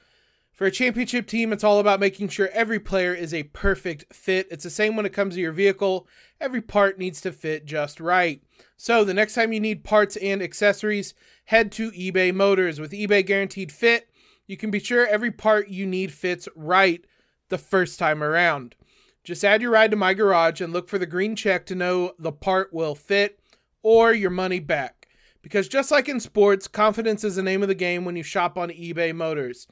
For 0.55 0.67
a 0.67 0.71
championship 0.71 1.27
team, 1.27 1.53
it's 1.53 1.65
all 1.65 1.81
about 1.81 1.99
making 1.99 2.29
sure 2.29 2.49
every 2.53 2.79
player 2.79 3.13
is 3.13 3.35
a 3.35 3.43
perfect 3.43 4.15
fit. 4.15 4.47
It's 4.53 4.63
the 4.63 4.71
same 4.71 4.95
when 4.95 5.05
it 5.05 5.13
comes 5.13 5.35
to 5.35 5.41
your 5.41 5.51
vehicle. 5.51 6.07
Every 6.41 6.61
part 6.61 6.97
needs 6.97 7.21
to 7.23 7.33
fit 7.33 7.65
just 7.65 7.99
right. 7.99 8.41
So, 8.77 9.03
the 9.03 9.15
next 9.15 9.35
time 9.35 9.53
you 9.53 9.59
need 9.59 9.83
parts 9.83 10.15
and 10.17 10.41
accessories, 10.41 11.13
head 11.47 11.73
to 11.73 11.91
eBay 11.91 12.33
Motors. 12.33 12.79
With 12.79 12.93
eBay 12.93 13.27
Guaranteed 13.27 13.73
Fit, 13.73 14.09
you 14.47 14.57
can 14.57 14.71
be 14.71 14.79
sure 14.79 15.05
every 15.05 15.33
part 15.33 15.71
you 15.71 15.87
need 15.87 16.13
fits 16.13 16.49
right 16.55 17.05
the 17.49 17.59
first 17.59 17.99
time 17.99 18.23
around. 18.23 18.77
Just 19.25 19.45
add 19.45 19.61
your 19.61 19.73
ride 19.73 19.91
to 19.91 19.97
my 19.97 20.15
garage 20.15 20.61
and 20.61 20.73
look 20.73 20.89
for 20.89 20.99
the 20.99 21.07
green 21.07 21.35
check 21.35 21.67
to 21.67 21.75
know 21.75 22.13
the 22.17 22.31
part 22.31 22.73
will 22.73 22.95
fit 22.95 23.41
or 23.83 24.13
your 24.13 24.31
money 24.31 24.61
back. 24.61 25.09
Because 25.43 25.67
just 25.67 25.91
like 25.91 26.09
in 26.09 26.21
sports, 26.21 26.69
confidence 26.69 27.25
is 27.25 27.35
the 27.35 27.43
name 27.43 27.63
of 27.63 27.69
the 27.69 27.75
game 27.75 28.05
when 28.05 28.15
you 28.15 28.23
shop 28.23 28.57
on 28.57 28.69
eBay 28.69 29.13
Motors. 29.13 29.67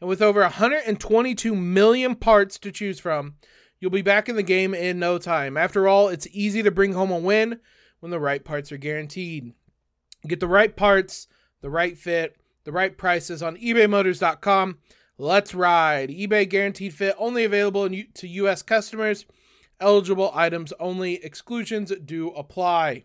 And 0.00 0.08
with 0.08 0.20
over 0.20 0.40
122 0.40 1.54
million 1.54 2.14
parts 2.14 2.58
to 2.58 2.72
choose 2.72 3.00
from, 3.00 3.36
you'll 3.80 3.90
be 3.90 4.02
back 4.02 4.28
in 4.28 4.36
the 4.36 4.42
game 4.42 4.74
in 4.74 4.98
no 4.98 5.18
time. 5.18 5.56
After 5.56 5.88
all, 5.88 6.08
it's 6.08 6.26
easy 6.32 6.62
to 6.62 6.70
bring 6.70 6.92
home 6.92 7.10
a 7.10 7.18
win 7.18 7.60
when 8.00 8.10
the 8.10 8.20
right 8.20 8.44
parts 8.44 8.70
are 8.72 8.76
guaranteed. 8.76 9.52
Get 10.26 10.40
the 10.40 10.48
right 10.48 10.74
parts, 10.76 11.28
the 11.60 11.70
right 11.70 11.96
fit, 11.96 12.36
the 12.64 12.72
right 12.72 12.96
prices 12.96 13.42
on 13.42 13.56
ebaymotors.com. 13.56 14.78
Let's 15.18 15.54
ride. 15.54 16.10
eBay 16.10 16.48
guaranteed 16.48 16.92
fit 16.92 17.14
only 17.18 17.44
available 17.44 17.88
to 17.88 18.28
U.S. 18.28 18.60
customers. 18.62 19.24
Eligible 19.80 20.30
items 20.34 20.72
only. 20.78 21.24
Exclusions 21.24 21.92
do 22.04 22.30
apply. 22.30 23.04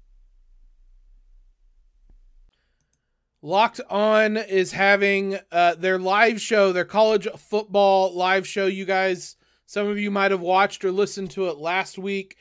Locked 3.43 3.81
On 3.89 4.37
is 4.37 4.73
having 4.73 5.39
uh, 5.51 5.73
their 5.73 5.97
live 5.97 6.39
show, 6.39 6.71
their 6.71 6.85
college 6.85 7.27
football 7.37 8.13
live 8.13 8.47
show. 8.47 8.67
You 8.67 8.85
guys, 8.85 9.35
some 9.65 9.87
of 9.87 9.97
you 9.97 10.11
might 10.11 10.29
have 10.29 10.41
watched 10.41 10.85
or 10.85 10.91
listened 10.91 11.31
to 11.31 11.47
it 11.47 11.57
last 11.57 11.97
week. 11.97 12.37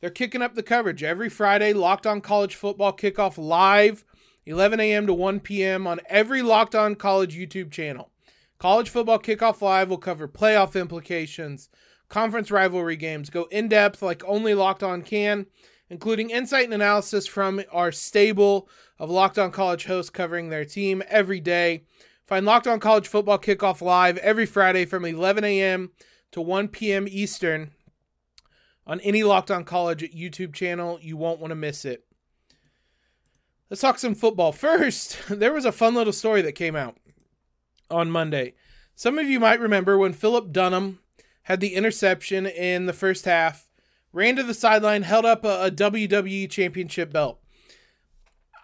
They're 0.00 0.10
kicking 0.10 0.42
up 0.42 0.56
the 0.56 0.64
coverage 0.64 1.04
every 1.04 1.28
Friday. 1.28 1.72
Locked 1.72 2.04
On 2.04 2.20
College 2.20 2.56
Football 2.56 2.94
kickoff 2.94 3.38
live, 3.38 4.04
11 4.44 4.80
a.m. 4.80 5.06
to 5.06 5.14
1 5.14 5.38
p.m. 5.38 5.86
on 5.86 6.00
every 6.08 6.42
Locked 6.42 6.74
On 6.74 6.96
College 6.96 7.36
YouTube 7.36 7.70
channel. 7.70 8.10
College 8.58 8.90
Football 8.90 9.20
Kickoff 9.20 9.62
Live 9.62 9.88
will 9.88 9.98
cover 9.98 10.28
playoff 10.28 10.78
implications, 10.78 11.70
conference 12.08 12.50
rivalry 12.50 12.96
games, 12.96 13.30
go 13.30 13.44
in 13.44 13.68
depth 13.68 14.02
like 14.02 14.24
only 14.24 14.52
Locked 14.52 14.82
On 14.82 15.00
can, 15.02 15.46
including 15.90 16.30
insight 16.30 16.64
and 16.64 16.72
analysis 16.72 17.26
from 17.26 17.60
our 17.72 17.90
stable 17.90 18.68
of 18.98 19.10
Locked 19.10 19.38
On 19.38 19.50
College 19.50 19.84
hosts 19.84 20.10
covering 20.10 20.48
their 20.48 20.64
team 20.64 21.02
every 21.08 21.40
day. 21.40 21.82
Find 22.26 22.46
Locked 22.46 22.68
On 22.68 22.78
College 22.78 23.08
Football 23.08 23.40
Kickoff 23.40 23.82
live 23.82 24.16
every 24.18 24.46
Friday 24.46 24.84
from 24.84 25.04
11 25.04 25.42
a.m. 25.42 25.90
to 26.30 26.40
1 26.40 26.68
p.m. 26.68 27.06
Eastern 27.10 27.72
on 28.86 29.00
any 29.00 29.24
Locked 29.24 29.50
On 29.50 29.64
College 29.64 30.02
YouTube 30.14 30.54
channel. 30.54 30.98
You 31.02 31.16
won't 31.16 31.40
want 31.40 31.50
to 31.50 31.56
miss 31.56 31.84
it. 31.84 32.04
Let's 33.68 33.80
talk 33.80 33.98
some 33.98 34.14
football. 34.14 34.52
First, 34.52 35.18
there 35.28 35.52
was 35.52 35.64
a 35.64 35.72
fun 35.72 35.94
little 35.94 36.12
story 36.12 36.40
that 36.42 36.52
came 36.52 36.76
out 36.76 36.96
on 37.90 38.12
Monday. 38.12 38.54
Some 38.94 39.18
of 39.18 39.26
you 39.26 39.40
might 39.40 39.60
remember 39.60 39.98
when 39.98 40.12
Phillip 40.12 40.52
Dunnam 40.52 40.98
had 41.44 41.58
the 41.60 41.74
interception 41.74 42.46
in 42.46 42.86
the 42.86 42.92
first 42.92 43.24
half, 43.24 43.69
ran 44.12 44.36
to 44.36 44.42
the 44.42 44.54
sideline, 44.54 45.02
held 45.02 45.24
up 45.24 45.44
a, 45.44 45.66
a 45.66 45.70
WWE 45.70 46.48
championship 46.50 47.12
belt. 47.12 47.40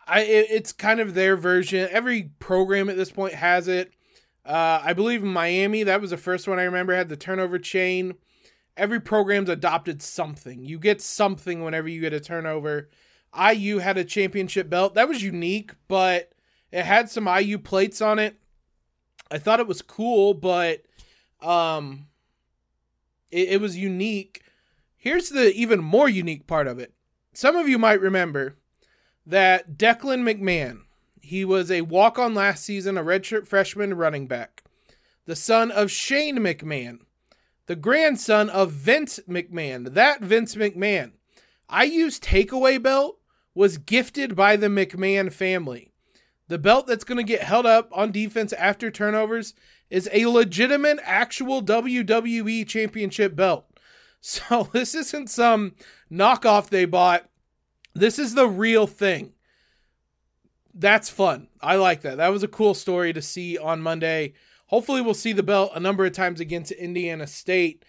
I 0.07 0.21
it, 0.21 0.47
it's 0.51 0.73
kind 0.73 1.01
of 1.01 1.15
their 1.15 1.37
version. 1.37 1.89
Every 1.91 2.31
program 2.39 2.89
at 2.89 2.97
this 2.97 3.11
point 3.11 3.35
has 3.35 3.69
it. 3.69 3.93
Uh, 4.45 4.81
I 4.83 4.93
believe 4.93 5.23
in 5.23 5.29
Miami, 5.33 5.83
that 5.83 6.01
was 6.01 6.11
the 6.11 6.17
first 6.17 6.47
one 6.47 6.59
I 6.59 6.65
remember, 6.65 6.95
had 6.95 7.09
the 7.09 7.17
turnover 7.17 7.59
chain. 7.59 8.15
Every 8.77 9.01
program's 9.01 9.49
adopted 9.49 10.03
something. 10.03 10.65
You 10.65 10.79
get 10.79 11.01
something 11.01 11.65
whenever 11.65 11.89
you 11.89 12.01
get 12.01 12.13
a 12.13 12.21
turnover. 12.21 12.89
IU 13.37 13.79
had 13.79 13.99
a 13.99 14.05
championship 14.05 14.71
belt. 14.71 14.95
That 14.95 15.09
was 15.09 15.23
unique, 15.23 15.73
but 15.89 16.33
it 16.71 16.85
had 16.85 17.11
some 17.11 17.27
IU 17.27 17.59
plates 17.59 18.01
on 18.01 18.19
it. 18.19 18.39
I 19.31 19.39
thought 19.39 19.61
it 19.61 19.67
was 19.67 19.83
cool, 19.83 20.35
but 20.35 20.83
um 21.43 22.07
it, 23.31 23.49
it 23.49 23.61
was 23.61 23.77
unique. 23.77 24.43
Here's 25.07 25.29
the 25.29 25.55
even 25.55 25.85
more 25.85 26.09
unique 26.09 26.49
part 26.49 26.67
of 26.67 26.81
it. 26.81 26.93
Some 27.33 27.55
of 27.55 27.69
you 27.69 27.79
might 27.79 28.01
remember 28.01 28.57
that 29.25 29.79
Declan 29.79 30.25
McMahon, 30.25 30.81
he 31.21 31.45
was 31.45 31.71
a 31.71 31.83
walk 31.83 32.19
on 32.19 32.35
last 32.35 32.65
season, 32.65 32.99
a 32.99 33.05
redshirt 33.05 33.47
freshman 33.47 33.95
running 33.95 34.27
back, 34.27 34.65
the 35.25 35.37
son 35.37 35.71
of 35.71 35.93
Shane 35.93 36.39
McMahon, 36.39 37.03
the 37.67 37.77
grandson 37.77 38.51
of 38.51 38.73
Vince 38.73 39.21
McMahon. 39.29 39.95
That 39.95 40.23
Vince 40.23 40.57
McMahon. 40.57 41.13
IU's 41.73 42.19
takeaway 42.19 42.83
belt 42.83 43.21
was 43.55 43.79
gifted 43.79 44.35
by 44.35 44.57
the 44.57 44.67
McMahon 44.67 45.33
family. 45.33 45.93
The 46.49 46.59
belt 46.59 46.89
that's 46.89 47.05
going 47.05 47.19
to 47.19 47.33
get 47.33 47.45
held 47.45 47.65
up 47.65 47.91
on 47.93 48.11
defense 48.11 48.53
after 48.55 48.91
turnovers 48.91 49.55
is 49.89 50.11
a 50.13 50.27
legitimate, 50.27 50.99
actual 51.05 51.63
WWE 51.63 52.67
championship 52.67 53.37
belt. 53.37 53.71
So 54.21 54.69
this 54.73 54.95
isn't 54.95 55.31
some 55.31 55.75
knockoff 56.11 56.69
they 56.69 56.85
bought 56.85 57.29
this 57.97 58.19
is 58.19 58.35
the 58.35 58.47
real 58.47 58.87
thing. 58.87 59.33
That's 60.75 61.09
fun. 61.09 61.49
I 61.63 61.77
like 61.77 62.03
that. 62.03 62.19
That 62.19 62.29
was 62.29 62.43
a 62.43 62.49
cool 62.49 62.75
story 62.75 63.15
to 63.15 63.23
see 63.23 63.57
on 63.57 63.81
Monday. 63.81 64.35
Hopefully, 64.67 65.01
we'll 65.01 65.15
see 65.15 65.33
the 65.33 65.43
belt 65.43 65.73
a 65.75 65.81
number 65.81 66.05
of 66.05 66.13
times 66.13 66.39
against 66.39 66.73
Indiana 66.73 67.27
State 67.27 67.85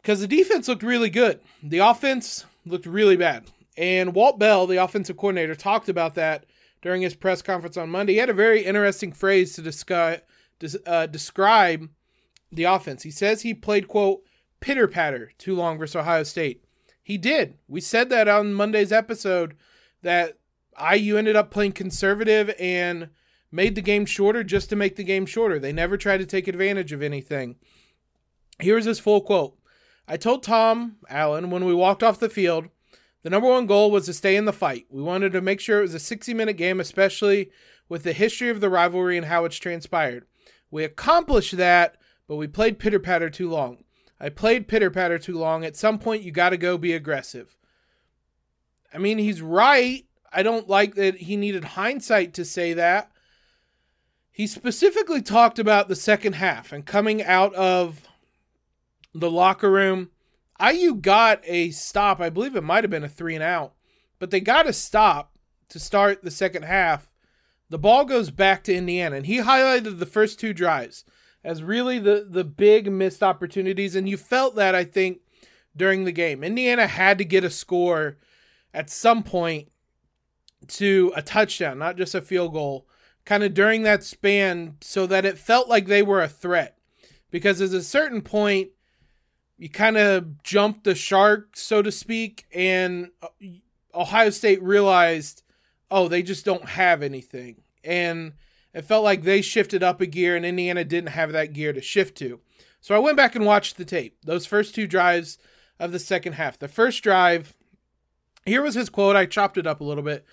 because 0.00 0.20
the 0.20 0.26
defense 0.26 0.68
looked 0.68 0.82
really 0.82 1.10
good. 1.10 1.40
The 1.62 1.80
offense 1.80 2.46
looked 2.64 2.86
really 2.86 3.16
bad. 3.16 3.50
And 3.76 4.14
Walt 4.14 4.38
Bell, 4.38 4.66
the 4.66 4.82
offensive 4.82 5.18
coordinator, 5.18 5.54
talked 5.54 5.90
about 5.90 6.14
that 6.14 6.46
during 6.80 7.02
his 7.02 7.14
press 7.14 7.42
conference 7.42 7.76
on 7.76 7.90
Monday. 7.90 8.14
He 8.14 8.18
had 8.18 8.30
a 8.30 8.34
very 8.34 8.64
interesting 8.64 9.12
phrase 9.12 9.52
to 9.54 9.62
discuss, 9.62 10.20
uh, 10.86 11.06
describe 11.06 11.90
the 12.50 12.64
offense. 12.64 13.02
He 13.02 13.10
says 13.10 13.42
he 13.42 13.52
played, 13.52 13.86
quote, 13.86 14.22
pitter 14.60 14.88
patter 14.88 15.32
too 15.38 15.54
long 15.54 15.78
versus 15.78 15.96
Ohio 15.96 16.22
State. 16.22 16.64
He 17.02 17.16
did. 17.16 17.54
We 17.66 17.80
said 17.80 18.10
that 18.10 18.28
on 18.28 18.52
Monday's 18.52 18.92
episode 18.92 19.56
that 20.02 20.38
IU 20.78 21.16
ended 21.16 21.36
up 21.36 21.50
playing 21.50 21.72
conservative 21.72 22.54
and 22.58 23.08
made 23.50 23.74
the 23.74 23.82
game 23.82 24.04
shorter 24.04 24.44
just 24.44 24.68
to 24.70 24.76
make 24.76 24.96
the 24.96 25.04
game 25.04 25.26
shorter. 25.26 25.58
They 25.58 25.72
never 25.72 25.96
tried 25.96 26.18
to 26.18 26.26
take 26.26 26.48
advantage 26.48 26.92
of 26.92 27.02
anything. 27.02 27.56
Here's 28.58 28.84
his 28.84 28.98
full 28.98 29.20
quote 29.20 29.56
I 30.06 30.16
told 30.16 30.42
Tom 30.42 30.96
Allen 31.08 31.50
when 31.50 31.64
we 31.64 31.74
walked 31.74 32.02
off 32.02 32.20
the 32.20 32.28
field 32.28 32.68
The 33.22 33.30
number 33.30 33.48
one 33.48 33.66
goal 33.66 33.90
was 33.90 34.06
to 34.06 34.12
stay 34.12 34.36
in 34.36 34.44
the 34.44 34.52
fight. 34.52 34.86
We 34.90 35.02
wanted 35.02 35.32
to 35.32 35.40
make 35.40 35.60
sure 35.60 35.78
it 35.78 35.82
was 35.82 35.94
a 35.94 36.00
60 36.00 36.34
minute 36.34 36.56
game, 36.56 36.80
especially 36.80 37.50
with 37.88 38.02
the 38.02 38.12
history 38.12 38.50
of 38.50 38.60
the 38.60 38.70
rivalry 38.70 39.16
and 39.16 39.26
how 39.26 39.44
it's 39.44 39.56
transpired. 39.56 40.26
We 40.70 40.84
accomplished 40.84 41.56
that, 41.56 41.96
but 42.26 42.36
we 42.36 42.46
played 42.46 42.78
pitter 42.78 42.98
patter 42.98 43.30
too 43.30 43.48
long. 43.48 43.84
I 44.20 44.28
played 44.28 44.68
pitter 44.68 44.90
patter 44.90 45.18
too 45.18 45.38
long. 45.38 45.64
At 45.64 45.76
some 45.76 45.98
point, 45.98 46.22
you 46.22 46.32
got 46.32 46.50
to 46.50 46.56
go 46.56 46.76
be 46.76 46.92
aggressive. 46.92 47.56
I 48.92 48.98
mean, 48.98 49.18
he's 49.18 49.42
right. 49.42 50.04
I 50.32 50.42
don't 50.42 50.68
like 50.68 50.94
that 50.96 51.16
he 51.16 51.36
needed 51.36 51.64
hindsight 51.64 52.34
to 52.34 52.44
say 52.44 52.72
that. 52.74 53.10
He 54.30 54.46
specifically 54.46 55.22
talked 55.22 55.58
about 55.58 55.88
the 55.88 55.96
second 55.96 56.34
half 56.34 56.72
and 56.72 56.86
coming 56.86 57.22
out 57.22 57.54
of 57.54 58.06
the 59.14 59.30
locker 59.30 59.70
room. 59.70 60.10
IU 60.60 60.94
got 60.94 61.40
a 61.44 61.70
stop. 61.70 62.20
I 62.20 62.30
believe 62.30 62.56
it 62.56 62.62
might 62.62 62.84
have 62.84 62.90
been 62.90 63.04
a 63.04 63.08
three 63.08 63.34
and 63.34 63.42
out, 63.42 63.74
but 64.18 64.30
they 64.30 64.40
got 64.40 64.66
a 64.66 64.72
stop 64.72 65.36
to 65.70 65.78
start 65.78 66.22
the 66.22 66.30
second 66.30 66.64
half. 66.64 67.12
The 67.70 67.78
ball 67.78 68.04
goes 68.04 68.30
back 68.30 68.64
to 68.64 68.74
Indiana, 68.74 69.16
and 69.16 69.26
he 69.26 69.38
highlighted 69.38 69.98
the 69.98 70.06
first 70.06 70.40
two 70.40 70.52
drives 70.52 71.04
as 71.48 71.62
really 71.62 71.98
the, 71.98 72.26
the 72.28 72.44
big 72.44 72.92
missed 72.92 73.22
opportunities. 73.22 73.96
And 73.96 74.06
you 74.06 74.18
felt 74.18 74.54
that, 74.56 74.74
I 74.74 74.84
think, 74.84 75.20
during 75.74 76.04
the 76.04 76.12
game. 76.12 76.44
Indiana 76.44 76.86
had 76.86 77.16
to 77.16 77.24
get 77.24 77.42
a 77.42 77.48
score 77.48 78.18
at 78.74 78.90
some 78.90 79.22
point 79.22 79.72
to 80.66 81.10
a 81.16 81.22
touchdown, 81.22 81.78
not 81.78 81.96
just 81.96 82.14
a 82.14 82.20
field 82.20 82.52
goal, 82.52 82.86
kind 83.24 83.42
of 83.42 83.54
during 83.54 83.82
that 83.84 84.04
span 84.04 84.76
so 84.82 85.06
that 85.06 85.24
it 85.24 85.38
felt 85.38 85.70
like 85.70 85.86
they 85.86 86.02
were 86.02 86.22
a 86.22 86.28
threat. 86.28 86.76
Because 87.30 87.62
at 87.62 87.72
a 87.72 87.82
certain 87.82 88.20
point, 88.20 88.68
you 89.56 89.70
kind 89.70 89.96
of 89.96 90.42
jumped 90.42 90.84
the 90.84 90.94
shark, 90.94 91.56
so 91.56 91.80
to 91.80 91.90
speak, 91.90 92.44
and 92.52 93.10
uh, 93.22 93.28
Ohio 93.94 94.28
State 94.28 94.62
realized, 94.62 95.44
oh, 95.90 96.08
they 96.08 96.22
just 96.22 96.44
don't 96.44 96.66
have 96.66 97.02
anything. 97.02 97.62
And 97.82 98.34
it 98.74 98.82
felt 98.82 99.04
like 99.04 99.22
they 99.22 99.42
shifted 99.42 99.82
up 99.82 100.00
a 100.00 100.06
gear 100.06 100.36
and 100.36 100.44
Indiana 100.44 100.84
didn't 100.84 101.10
have 101.10 101.32
that 101.32 101.52
gear 101.52 101.72
to 101.72 101.80
shift 101.80 102.16
to. 102.18 102.40
So 102.80 102.94
I 102.94 102.98
went 102.98 103.16
back 103.16 103.34
and 103.34 103.44
watched 103.44 103.76
the 103.76 103.84
tape, 103.84 104.16
those 104.24 104.46
first 104.46 104.74
two 104.74 104.86
drives 104.86 105.38
of 105.80 105.92
the 105.92 105.98
second 105.98 106.34
half. 106.34 106.58
The 106.58 106.68
first 106.68 107.02
drive, 107.02 107.56
here 108.44 108.62
was 108.62 108.74
his 108.74 108.88
quote. 108.88 109.16
I 109.16 109.26
chopped 109.26 109.58
it 109.58 109.66
up 109.66 109.80
a 109.80 109.84
little 109.84 110.04
bit 110.04 110.24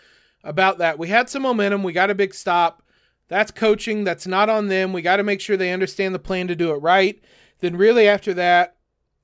about 0.43 0.77
that. 0.77 0.99
We 0.99 1.07
had 1.07 1.29
some 1.29 1.41
momentum. 1.41 1.83
We 1.83 1.93
got 1.93 2.11
a 2.11 2.15
big 2.15 2.33
stop. 2.33 2.83
That's 3.27 3.51
coaching. 3.51 4.03
That's 4.03 4.27
not 4.27 4.49
on 4.49 4.67
them. 4.67 4.93
We 4.93 5.01
got 5.01 5.17
to 5.17 5.23
make 5.23 5.41
sure 5.41 5.57
they 5.57 5.73
understand 5.73 6.13
the 6.13 6.19
plan 6.19 6.47
to 6.47 6.55
do 6.55 6.71
it 6.71 6.77
right. 6.77 7.19
Then, 7.59 7.75
really, 7.75 8.07
after 8.07 8.33
that, 8.35 8.75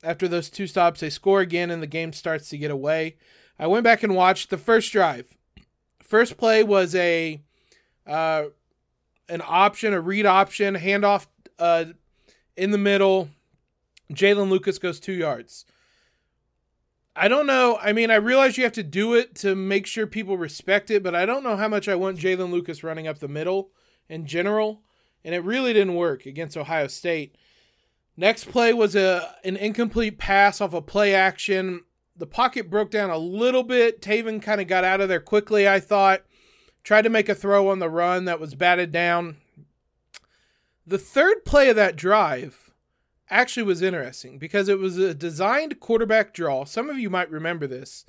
after 0.02 0.26
those 0.26 0.50
two 0.50 0.66
stops, 0.66 1.00
they 1.00 1.10
score 1.10 1.40
again 1.40 1.70
and 1.70 1.82
the 1.82 1.86
game 1.86 2.12
starts 2.12 2.48
to 2.48 2.58
get 2.58 2.70
away. 2.70 3.16
I 3.58 3.68
went 3.68 3.84
back 3.84 4.02
and 4.02 4.16
watched 4.16 4.50
the 4.50 4.58
first 4.58 4.90
drive. 4.90 5.36
First 6.02 6.36
play 6.36 6.64
was 6.64 6.94
a 6.96 7.40
uh, 8.06 8.46
an 9.32 9.42
option, 9.46 9.94
a 9.94 10.00
read 10.00 10.26
option, 10.26 10.74
handoff 10.76 11.26
uh, 11.58 11.86
in 12.54 12.70
the 12.70 12.78
middle. 12.78 13.30
Jaylin 14.12 14.50
Lucas 14.50 14.78
goes 14.78 15.00
two 15.00 15.14
yards. 15.14 15.64
I 17.16 17.28
don't 17.28 17.46
know. 17.46 17.78
I 17.80 17.94
mean, 17.94 18.10
I 18.10 18.16
realize 18.16 18.58
you 18.58 18.64
have 18.64 18.72
to 18.74 18.82
do 18.82 19.14
it 19.14 19.34
to 19.36 19.54
make 19.54 19.86
sure 19.86 20.06
people 20.06 20.36
respect 20.36 20.90
it, 20.90 21.02
but 21.02 21.14
I 21.14 21.24
don't 21.24 21.42
know 21.42 21.56
how 21.56 21.68
much 21.68 21.88
I 21.88 21.94
want 21.94 22.18
Jaylin 22.18 22.50
Lucas 22.50 22.84
running 22.84 23.06
up 23.06 23.18
the 23.18 23.28
middle 23.28 23.70
in 24.08 24.26
general. 24.26 24.82
And 25.24 25.34
it 25.34 25.44
really 25.44 25.72
didn't 25.72 25.94
work 25.94 26.26
against 26.26 26.56
Ohio 26.56 26.86
State. 26.86 27.36
Next 28.16 28.50
play 28.50 28.74
was 28.74 28.94
a 28.94 29.34
an 29.44 29.56
incomplete 29.56 30.18
pass 30.18 30.60
off 30.60 30.74
a 30.74 30.82
play 30.82 31.14
action. 31.14 31.84
The 32.16 32.26
pocket 32.26 32.68
broke 32.68 32.90
down 32.90 33.08
a 33.08 33.16
little 33.16 33.62
bit. 33.62 34.02
Tayven 34.02 34.42
kind 34.42 34.60
of 34.60 34.66
got 34.66 34.84
out 34.84 35.00
of 35.00 35.08
there 35.08 35.20
quickly, 35.20 35.66
I 35.66 35.80
thought. 35.80 36.22
Tried 36.82 37.02
to 37.02 37.10
make 37.10 37.28
a 37.28 37.34
throw 37.34 37.68
on 37.68 37.78
the 37.78 37.88
run 37.88 38.24
that 38.24 38.40
was 38.40 38.54
batted 38.54 38.90
down. 38.90 39.36
The 40.86 40.98
third 40.98 41.44
play 41.44 41.68
of 41.68 41.76
that 41.76 41.96
drive 41.96 42.72
actually 43.30 43.62
was 43.62 43.82
interesting 43.82 44.38
because 44.38 44.68
it 44.68 44.78
was 44.78 44.98
a 44.98 45.14
designed 45.14 45.80
quarterback 45.80 46.34
draw. 46.34 46.64
Some 46.64 46.90
of 46.90 46.98
you 46.98 47.08
might 47.08 47.30
remember 47.30 47.66
this. 47.66 48.04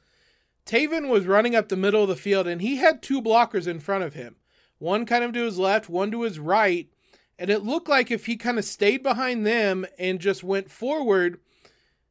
Tayven 0.65 1.09
was 1.09 1.25
running 1.25 1.55
up 1.55 1.69
the 1.69 1.77
middle 1.77 2.03
of 2.03 2.09
the 2.09 2.15
field 2.15 2.47
and 2.47 2.61
he 2.61 2.77
had 2.77 3.01
two 3.01 3.21
blockers 3.21 3.67
in 3.67 3.79
front 3.79 4.03
of 4.03 4.15
him. 4.15 4.37
One 4.79 5.05
kind 5.05 5.23
of 5.23 5.33
to 5.33 5.45
his 5.45 5.59
left, 5.59 5.87
one 5.87 6.11
to 6.11 6.23
his 6.23 6.39
right. 6.39 6.89
And 7.37 7.49
it 7.49 7.63
looked 7.63 7.87
like 7.87 8.11
if 8.11 8.25
he 8.25 8.37
kind 8.37 8.57
of 8.57 8.65
stayed 8.65 9.03
behind 9.03 9.45
them 9.45 9.85
and 9.97 10.19
just 10.19 10.43
went 10.43 10.71
forward, 10.71 11.39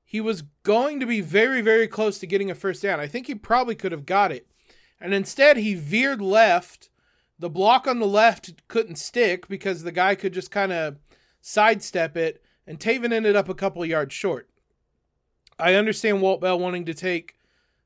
he 0.04 0.20
was 0.20 0.42
going 0.62 1.00
to 1.00 1.06
be 1.06 1.20
very, 1.20 1.60
very 1.60 1.88
close 1.88 2.18
to 2.18 2.26
getting 2.26 2.50
a 2.50 2.54
first 2.54 2.82
down. 2.82 3.00
I 3.00 3.06
think 3.06 3.26
he 3.26 3.34
probably 3.34 3.74
could 3.74 3.92
have 3.92 4.06
got 4.06 4.32
it. 4.32 4.46
And 5.02 5.12
instead, 5.12 5.58
he 5.58 5.74
veered 5.74 6.22
left. 6.22 6.88
The 7.38 7.50
block 7.50 7.86
on 7.86 7.98
the 7.98 8.06
left 8.06 8.66
couldn't 8.68 8.96
stick 8.96 9.48
because 9.48 9.82
the 9.82 9.92
guy 9.92 10.14
could 10.14 10.32
just 10.32 10.50
kind 10.50 10.72
of 10.72 10.96
sidestep 11.40 12.16
it 12.16 12.42
and 12.66 12.78
Tayven 12.78 13.12
ended 13.12 13.36
up 13.36 13.48
a 13.48 13.54
couple 13.54 13.84
yards 13.84 14.14
short. 14.14 14.48
I 15.58 15.74
understand 15.74 16.22
Walt 16.22 16.40
Bell 16.40 16.58
wanting 16.58 16.84
to 16.86 16.94
take 16.94 17.36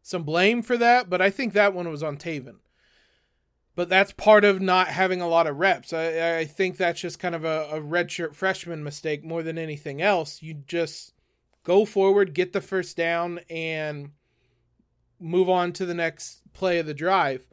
some 0.02 0.22
blame 0.22 0.62
for 0.62 0.76
that, 0.76 1.10
but 1.10 1.20
I 1.20 1.30
think 1.30 1.52
that 1.52 1.74
one 1.74 1.88
was 1.88 2.02
on 2.02 2.16
Tayven. 2.16 2.56
But 3.74 3.88
that's 3.88 4.12
part 4.12 4.44
of 4.44 4.62
not 4.62 4.88
having 4.88 5.20
a 5.20 5.28
lot 5.28 5.46
of 5.46 5.56
reps. 5.56 5.92
I, 5.92 6.38
I 6.38 6.44
think 6.44 6.76
that's 6.76 7.00
just 7.00 7.18
kind 7.18 7.34
of 7.34 7.44
a, 7.44 7.68
a 7.72 7.80
redshirt 7.80 8.34
freshman 8.34 8.82
mistake 8.82 9.22
more 9.22 9.42
than 9.42 9.58
anything 9.58 10.00
else. 10.00 10.42
You 10.42 10.54
just 10.54 11.12
go 11.62 11.84
forward, 11.84 12.32
get 12.32 12.52
the 12.52 12.60
first 12.60 12.96
down, 12.96 13.40
and 13.50 14.12
move 15.20 15.48
on 15.48 15.72
to 15.72 15.86
the 15.86 15.94
next 15.94 16.42
play 16.52 16.78
of 16.78 16.86
the 16.86 16.94
drive. 16.94 17.46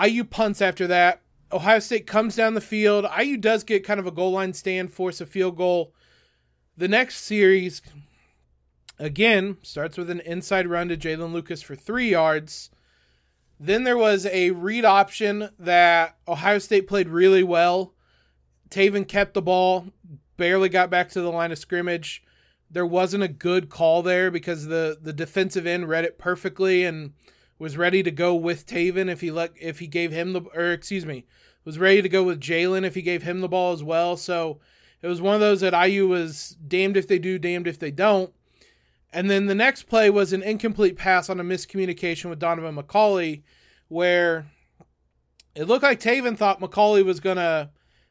IU 0.00 0.24
punts 0.24 0.60
after 0.60 0.86
that. 0.86 1.22
Ohio 1.50 1.78
State 1.78 2.06
comes 2.06 2.36
down 2.36 2.54
the 2.54 2.60
field. 2.60 3.06
IU 3.18 3.36
does 3.36 3.64
get 3.64 3.84
kind 3.84 3.98
of 3.98 4.06
a 4.06 4.10
goal 4.10 4.32
line 4.32 4.52
stand, 4.52 4.92
force 4.92 5.20
a 5.20 5.26
field 5.26 5.56
goal. 5.56 5.94
The 6.76 6.88
next 6.88 7.24
series, 7.24 7.80
again, 8.98 9.56
starts 9.62 9.96
with 9.96 10.10
an 10.10 10.20
inside 10.20 10.66
run 10.66 10.88
to 10.88 10.96
Jaylin 10.96 11.32
Lucas 11.32 11.62
for 11.62 11.74
three 11.74 12.10
yards. 12.10 12.70
Then 13.58 13.84
there 13.84 13.98
was 13.98 14.26
a 14.26 14.50
read 14.52 14.84
option 14.84 15.50
that 15.58 16.16
Ohio 16.28 16.58
State 16.58 16.86
played 16.86 17.08
really 17.08 17.42
well. 17.42 17.94
Tayven 18.70 19.08
kept 19.08 19.34
the 19.34 19.42
ball, 19.42 19.86
barely 20.36 20.68
got 20.68 20.90
back 20.90 21.08
to 21.10 21.22
the 21.22 21.32
line 21.32 21.50
of 21.50 21.58
scrimmage. 21.58 22.22
There 22.70 22.86
wasn't 22.86 23.22
a 23.22 23.28
good 23.28 23.70
call 23.70 24.02
there 24.02 24.30
because 24.30 24.66
the, 24.66 24.98
the 25.00 25.12
defensive 25.12 25.66
end 25.66 25.88
read 25.88 26.04
it 26.04 26.18
perfectly 26.18 26.84
and 26.84 27.12
was 27.58 27.76
ready 27.76 28.02
to 28.02 28.10
go 28.10 28.34
with 28.34 28.66
Tayven 28.66 29.10
if 29.10 29.20
he 29.20 29.30
let 29.30 29.52
if 29.60 29.78
he 29.78 29.86
gave 29.86 30.12
him 30.12 30.32
the 30.32 30.42
or 30.54 30.72
excuse 30.72 31.06
me 31.06 31.24
was 31.64 31.78
ready 31.78 32.00
to 32.00 32.08
go 32.08 32.22
with 32.22 32.40
Jaylin 32.40 32.84
if 32.84 32.94
he 32.94 33.02
gave 33.02 33.22
him 33.22 33.40
the 33.40 33.48
ball 33.48 33.72
as 33.72 33.82
well. 33.82 34.16
So 34.16 34.60
it 35.02 35.06
was 35.06 35.20
one 35.20 35.34
of 35.34 35.40
those 35.40 35.60
that 35.60 35.74
IU 35.74 36.08
was 36.08 36.56
damned 36.66 36.96
if 36.96 37.06
they 37.06 37.18
do, 37.18 37.38
damned 37.38 37.66
if 37.66 37.78
they 37.78 37.90
don't. 37.90 38.32
And 39.12 39.30
then 39.30 39.46
the 39.46 39.54
next 39.54 39.84
play 39.84 40.10
was 40.10 40.32
an 40.32 40.42
incomplete 40.42 40.96
pass 40.96 41.30
on 41.30 41.40
a 41.40 41.44
miscommunication 41.44 42.30
with 42.30 42.40
Donaven 42.40 42.78
McCulley, 42.78 43.42
where 43.88 44.46
it 45.54 45.64
looked 45.64 45.82
like 45.82 46.00
Tayven 46.00 46.36
thought 46.36 46.60
McCulley 46.60 47.04
was 47.04 47.20
to 47.20 47.70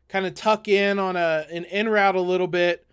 kind 0.10 0.26
of 0.26 0.34
tuck 0.34 0.68
in 0.68 0.98
on 0.98 1.16
a 1.16 1.46
an 1.52 1.66
in 1.66 1.88
route 1.90 2.16
a 2.16 2.22
little 2.22 2.48
bit, 2.48 2.87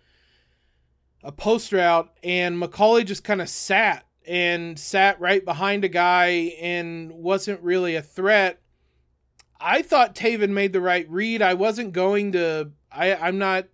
a 1.25 1.31
post 1.31 1.73
route, 1.73 2.09
and 2.23 2.61
McCulley 2.61 3.03
just 3.03 3.23
kind 3.23 3.41
of 3.41 3.49
sat 3.49 4.05
and 4.27 4.77
sat 4.79 5.19
right 5.19 5.43
behind 5.43 5.83
a 5.83 5.89
guy 5.89 6.53
and 6.61 7.11
wasn't 7.11 7.61
really 7.61 7.95
a 7.95 8.01
threat. 8.01 8.61
I 9.59 9.81
thought 9.81 10.15
Tayven 10.15 10.51
made 10.51 10.71
the 10.71 10.81
right 10.81 11.09
read. 11.09 11.41
I 11.41 11.55
wasn't 11.55 11.93
going 11.93 12.31
to 12.33 12.71
I, 12.91 13.15
I'm 13.15 13.37
not 13.37 13.65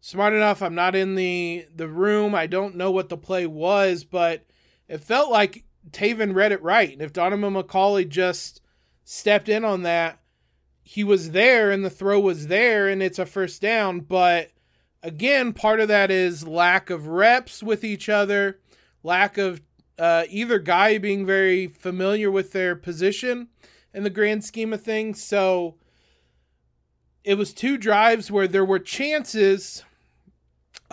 smart 0.00 0.32
enough. 0.32 0.62
I'm 0.62 0.74
not 0.74 0.94
in 0.94 1.14
the 1.14 1.66
the 1.74 1.88
room. 1.88 2.34
I 2.34 2.46
don't 2.46 2.76
know 2.76 2.90
what 2.90 3.10
the 3.10 3.16
play 3.16 3.46
was, 3.46 4.04
but 4.04 4.46
it 4.88 5.04
felt 5.04 5.30
like 5.30 5.64
Tayven 5.90 6.34
read 6.34 6.52
it 6.52 6.62
right. 6.62 6.92
And 6.92 7.02
if 7.02 7.12
Donaven 7.12 7.62
McCulley 7.62 8.08
just 8.08 8.62
stepped 9.04 9.48
in 9.48 9.64
on 9.64 9.82
that, 9.82 10.20
he 10.82 11.04
was 11.04 11.32
there 11.32 11.70
and 11.70 11.84
the 11.84 11.90
throw 11.90 12.20
was 12.20 12.46
there 12.46 12.88
and 12.88 13.02
it's 13.02 13.18
a 13.18 13.26
first 13.26 13.60
down. 13.60 14.00
But 14.00 14.52
again, 15.02 15.52
part 15.52 15.80
of 15.80 15.88
that 15.88 16.10
is 16.10 16.46
lack 16.46 16.90
of 16.90 17.06
reps 17.06 17.62
with 17.62 17.84
each 17.84 18.08
other, 18.08 18.60
lack 19.02 19.38
of 19.38 19.60
uh, 19.98 20.24
either 20.28 20.58
guy 20.58 20.98
being 20.98 21.26
very 21.26 21.66
familiar 21.66 22.30
with 22.30 22.52
their 22.52 22.74
position 22.74 23.48
in 23.92 24.02
the 24.02 24.10
grand 24.10 24.44
scheme 24.44 24.72
of 24.72 24.82
things. 24.82 25.22
So 25.22 25.76
it 27.24 27.34
was 27.34 27.52
two 27.52 27.76
drives 27.76 28.30
where 28.30 28.48
there 28.48 28.64
were 28.64 28.78
chances 28.78 29.84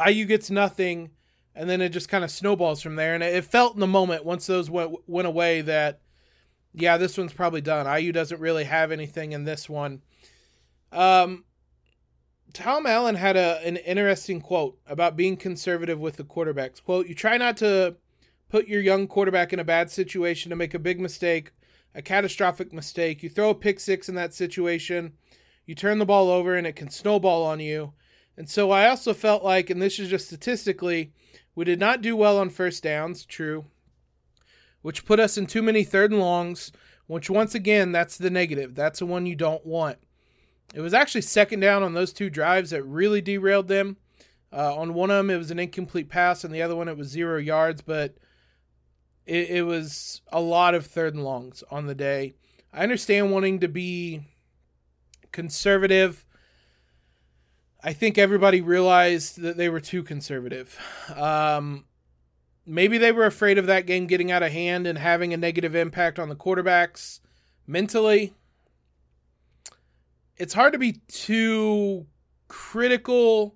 IU 0.06 0.26
gets 0.26 0.50
nothing, 0.50 1.12
and 1.56 1.70
then 1.70 1.82
it 1.82 1.90
just 1.90 2.10
kind 2.10 2.24
of 2.24 2.32
snowballs 2.32 2.82
from 2.82 2.96
there. 2.96 3.16
And 3.16 3.24
it 3.24 3.46
felt 3.46 3.74
in 3.74 3.80
the 3.80 3.88
moment 3.88 4.26
once 4.26 4.46
those 4.46 4.70
went 4.70 4.96
went 5.08 5.28
away 5.28 5.62
that, 5.62 6.02
yeah, 6.74 6.98
this 6.98 7.18
one's 7.18 7.34
probably 7.34 7.62
done. 7.62 7.88
IU 7.88 8.12
doesn't 8.12 8.40
really 8.40 8.66
have 8.66 8.92
anything 8.92 9.32
in 9.32 9.44
this 9.44 9.68
one. 9.68 10.02
Um, 10.92 11.46
Tom 12.58 12.88
Allen 12.88 13.14
had 13.14 13.38
a 13.38 13.64
an 13.64 13.78
interesting 13.78 14.42
quote 14.42 14.80
about 14.88 15.16
being 15.16 15.38
conservative 15.38 16.00
with 16.00 16.18
the 16.18 16.24
quarterbacks. 16.24 16.82
Quote: 16.82 17.06
"You 17.06 17.14
try 17.14 17.38
not 17.38 17.56
to 17.58 17.98
put 18.50 18.68
your 18.68 18.82
young 18.82 19.06
quarterback 19.06 19.54
in 19.54 19.60
a 19.60 19.64
bad 19.64 19.92
situation 19.92 20.50
to 20.50 20.56
make 20.56 20.74
a 20.74 20.80
big 20.80 21.00
mistake, 21.00 21.52
a 21.94 22.02
catastrophic 22.02 22.74
mistake. 22.74 23.22
You 23.22 23.30
throw 23.30 23.52
a 23.52 23.56
pick 23.56 23.80
six 23.80 24.10
in 24.10 24.16
that 24.16 24.34
situation, 24.34 25.14
you 25.68 25.76
turn 25.76 26.00
the 26.00 26.06
ball 26.06 26.32
over, 26.32 26.56
and 26.56 26.66
it 26.66 26.76
can 26.76 26.90
snowball 26.90 27.44
on 27.44 27.60
you. 27.60 27.94
And 28.36 28.50
so 28.50 28.72
I 28.72 28.90
also 28.90 29.14
felt 29.14 29.44
like, 29.44 29.70
and 29.70 29.80
this 29.80 30.00
is 30.00 30.10
just 30.10 30.26
statistically, 30.26 31.14
we 31.54 31.64
did 31.64 31.80
not 31.80 32.02
do 32.02 32.16
well 32.16 32.40
on 32.40 32.50
first 32.50 32.82
downs, 32.82 33.24
true, 33.24 33.66
which 34.82 35.06
put 35.06 35.20
us 35.20 35.38
in 35.38 35.46
too 35.46 35.62
many 35.62 35.84
third 35.84 36.10
and 36.10 36.20
longs, 36.20 36.72
which 37.06 37.30
once 37.30 37.54
again, 37.54 37.92
that's 37.92 38.18
the 38.18 38.32
negative. 38.32 38.74
That's 38.74 38.98
the 38.98 39.06
one 39.06 39.28
you 39.28 39.36
don't 39.36 39.64
want. 39.64 40.00
It 40.74 40.82
was 40.82 40.94
actually 40.94 41.22
second 41.22 41.62
down 41.62 41.84
on 41.84 41.94
those 41.94 42.14
two 42.14 42.30
drives 42.30 42.72
that 42.72 42.84
really 42.84 43.22
derailed 43.22 43.68
them. 43.68 43.98
Uh, 44.52 44.76
on 44.76 44.94
one 44.94 45.10
of 45.10 45.18
them, 45.18 45.30
it 45.30 45.38
was 45.38 45.52
an 45.52 45.60
incomplete 45.60 46.10
pass, 46.10 46.44
and 46.44 46.54
the 46.54 46.62
other 46.62 46.76
one, 46.76 46.88
it 46.88 46.98
was 46.98 47.08
zero 47.08 47.38
yards, 47.38 47.82
but 47.82 48.16
it, 49.26 49.50
it 49.50 49.62
was 49.64 50.22
a 50.32 50.42
lot 50.42 50.74
of 50.74 50.86
third 50.86 51.14
and 51.14 51.24
longs 51.24 51.64
on 51.70 51.86
the 51.86 51.96
day. 51.96 52.34
I 52.74 52.84
understand 52.84 53.32
wanting 53.32 53.60
to 53.60 53.68
be 53.68 54.22
conservative. 55.32 56.26
I 57.84 57.94
think 57.94 58.18
everybody 58.18 58.62
realized 58.62 59.42
that 59.42 59.58
they 59.58 59.70
were 59.70 59.80
too 59.80 60.04
conservative. 60.04 60.80
Um, 61.16 61.86
maybe 62.66 62.98
they 62.98 63.12
were 63.12 63.26
afraid 63.26 63.58
of 63.58 63.68
that 63.68 63.86
game 63.86 64.08
getting 64.08 64.32
out 64.32 64.44
of 64.44 64.52
hand 64.52 64.88
and 64.88 64.98
having 64.98 65.34
a 65.34 65.38
negative 65.38 65.76
impact 65.76 66.20
on 66.20 66.30
the 66.30 66.36
quarterbacks 66.36 67.20
mentally. 67.66 68.34
It's 70.38 70.54
hard 70.54 70.74
to 70.74 70.80
be 70.80 71.02
too 71.08 72.06
critical 72.48 73.56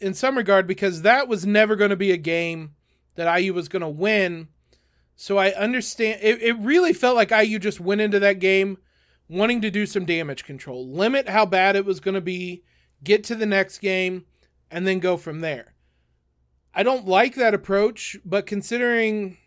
in 0.00 0.14
some 0.14 0.36
regard 0.36 0.66
because 0.66 1.02
that 1.02 1.28
was 1.28 1.46
never 1.46 1.76
going 1.76 1.90
to 1.90 1.96
be 1.96 2.12
a 2.12 2.16
game 2.16 2.74
that 3.14 3.34
IU 3.38 3.54
was 3.54 3.68
going 3.68 3.82
to 3.82 3.88
win. 3.88 4.48
So 5.14 5.38
I 5.38 5.52
understand. 5.52 6.20
It, 6.22 6.42
it 6.42 6.58
really 6.58 6.92
felt 6.92 7.16
like 7.16 7.30
IU 7.30 7.58
just 7.58 7.80
went 7.80 8.00
into 8.00 8.20
that 8.20 8.38
game 8.38 8.78
wanting 9.28 9.60
to 9.62 9.70
do 9.70 9.86
some 9.86 10.04
damage 10.04 10.44
control, 10.44 10.88
limit 10.88 11.28
how 11.28 11.46
bad 11.46 11.74
it 11.74 11.84
was 11.84 12.00
going 12.00 12.14
to 12.14 12.20
be, 12.20 12.62
get 13.02 13.24
to 13.24 13.34
the 13.34 13.46
next 13.46 13.78
game, 13.78 14.24
and 14.70 14.86
then 14.86 15.00
go 15.00 15.16
from 15.16 15.40
there. 15.40 15.74
I 16.74 16.82
don't 16.82 17.08
like 17.08 17.34
that 17.34 17.54
approach, 17.54 18.16
but 18.24 18.46
considering 18.46 19.38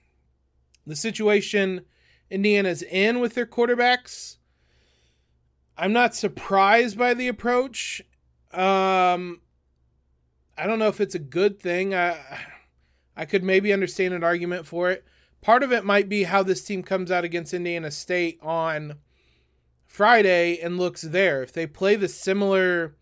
the 0.85 0.95
situation 0.95 1.85
Indiana's 2.29 2.81
in 2.81 3.19
with 3.19 3.35
their 3.35 3.45
quarterbacks, 3.45 4.38
I'm 5.79 5.93
not 5.93 6.13
surprised 6.13 6.97
by 6.97 7.13
the 7.13 7.29
approach. 7.29 8.01
Um, 8.51 9.39
I 10.57 10.67
don't 10.67 10.77
know 10.77 10.89
if 10.89 10.99
it's 10.99 11.15
a 11.15 11.19
good 11.19 11.59
thing. 11.59 11.95
I 11.95 12.17
I 13.15 13.25
could 13.25 13.43
maybe 13.43 13.71
understand 13.71 14.13
an 14.13 14.23
argument 14.23 14.65
for 14.65 14.91
it. 14.91 15.05
Part 15.41 15.63
of 15.63 15.71
it 15.71 15.85
might 15.85 16.09
be 16.09 16.23
how 16.23 16.43
this 16.43 16.63
team 16.63 16.83
comes 16.83 17.11
out 17.11 17.23
against 17.23 17.53
Indiana 17.53 17.91
State 17.91 18.39
on 18.41 18.95
Friday 19.85 20.59
and 20.59 20.77
looks 20.77 21.01
there. 21.01 21.41
If 21.41 21.53
they 21.53 21.65
play 21.65 21.95
the 21.95 22.09
similar, 22.09 22.95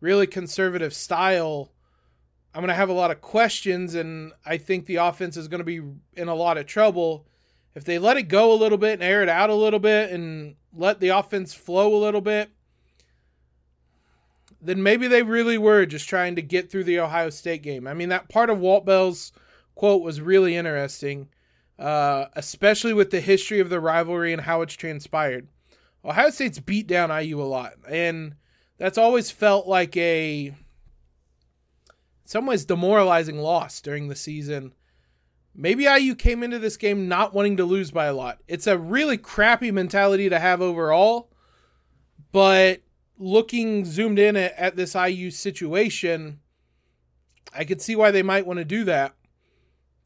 really 0.00 0.26
conservative 0.26 0.94
style, 0.94 1.72
I'm 2.54 2.60
going 2.60 2.68
to 2.68 2.74
have 2.74 2.88
a 2.88 2.94
lot 2.94 3.10
of 3.10 3.20
questions, 3.20 3.94
and 3.94 4.32
I 4.44 4.56
think 4.56 4.86
the 4.86 4.96
offense 4.96 5.36
is 5.36 5.48
going 5.48 5.60
to 5.60 5.64
be 5.64 5.82
in 6.14 6.28
a 6.28 6.34
lot 6.34 6.56
of 6.56 6.66
trouble. 6.66 7.26
If 7.74 7.84
they 7.84 7.98
let 7.98 8.16
it 8.16 8.24
go 8.24 8.52
a 8.52 8.54
little 8.54 8.78
bit 8.78 8.94
and 8.94 9.02
air 9.02 9.22
it 9.22 9.28
out 9.28 9.50
a 9.50 9.54
little 9.54 9.78
bit 9.78 10.10
and 10.10 10.56
let 10.74 11.00
the 11.00 11.08
offense 11.08 11.54
flow 11.54 11.94
a 11.94 12.02
little 12.02 12.20
bit, 12.20 12.50
then 14.60 14.82
maybe 14.82 15.08
they 15.08 15.22
really 15.22 15.58
were 15.58 15.84
just 15.86 16.08
trying 16.08 16.36
to 16.36 16.42
get 16.42 16.70
through 16.70 16.84
the 16.84 17.00
Ohio 17.00 17.30
State 17.30 17.62
game. 17.62 17.86
I 17.86 17.94
mean, 17.94 18.10
that 18.10 18.28
part 18.28 18.50
of 18.50 18.60
Walt 18.60 18.86
Bell's 18.86 19.32
quote 19.74 20.02
was 20.02 20.20
really 20.20 20.54
interesting, 20.54 21.28
uh, 21.78 22.26
especially 22.34 22.92
with 22.92 23.10
the 23.10 23.20
history 23.20 23.58
of 23.58 23.70
the 23.70 23.80
rivalry 23.80 24.32
and 24.32 24.42
how 24.42 24.62
it's 24.62 24.74
transpired. 24.74 25.48
Ohio 26.04 26.30
State's 26.30 26.58
beat 26.58 26.86
down 26.86 27.10
IU 27.10 27.40
a 27.40 27.44
lot, 27.44 27.74
and 27.88 28.34
that's 28.78 28.98
always 28.98 29.30
felt 29.30 29.66
like 29.66 29.96
a, 29.96 30.46
in 30.46 30.54
some 32.24 32.46
ways, 32.46 32.64
demoralizing 32.64 33.38
loss 33.38 33.80
during 33.80 34.08
the 34.08 34.16
season. 34.16 34.74
Maybe 35.54 35.84
IU 35.84 36.14
came 36.14 36.42
into 36.42 36.58
this 36.58 36.76
game 36.76 37.08
not 37.08 37.34
wanting 37.34 37.58
to 37.58 37.64
lose 37.64 37.90
by 37.90 38.06
a 38.06 38.14
lot. 38.14 38.38
It's 38.48 38.66
a 38.66 38.78
really 38.78 39.18
crappy 39.18 39.70
mentality 39.70 40.28
to 40.30 40.38
have 40.38 40.62
overall, 40.62 41.30
but 42.32 42.82
looking 43.18 43.84
zoomed 43.84 44.18
in 44.18 44.36
at, 44.36 44.54
at 44.56 44.76
this 44.76 44.94
IU 44.94 45.30
situation, 45.30 46.40
I 47.54 47.64
could 47.64 47.82
see 47.82 47.94
why 47.94 48.10
they 48.10 48.22
might 48.22 48.46
want 48.46 48.58
to 48.58 48.64
do 48.64 48.84
that. 48.84 49.14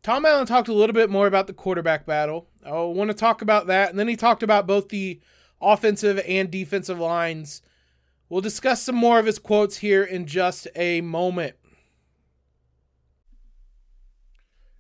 Tom 0.02 0.24
Allen 0.24 0.46
talked 0.46 0.68
a 0.68 0.72
little 0.72 0.94
bit 0.94 1.10
more 1.10 1.26
about 1.26 1.46
the 1.46 1.52
quarterback 1.52 2.06
battle. 2.06 2.48
I 2.64 2.72
want 2.72 3.10
to 3.10 3.16
talk 3.16 3.42
about 3.42 3.66
that. 3.66 3.90
And 3.90 3.98
then 3.98 4.08
he 4.08 4.16
talked 4.16 4.42
about 4.42 4.66
both 4.66 4.88
the 4.88 5.20
offensive 5.60 6.20
and 6.26 6.50
defensive 6.50 6.98
lines. 6.98 7.62
We'll 8.28 8.40
discuss 8.40 8.82
some 8.82 8.94
more 8.96 9.18
of 9.18 9.26
his 9.26 9.38
quotes 9.38 9.78
here 9.78 10.04
in 10.04 10.26
just 10.26 10.68
a 10.76 11.00
moment. 11.00 11.54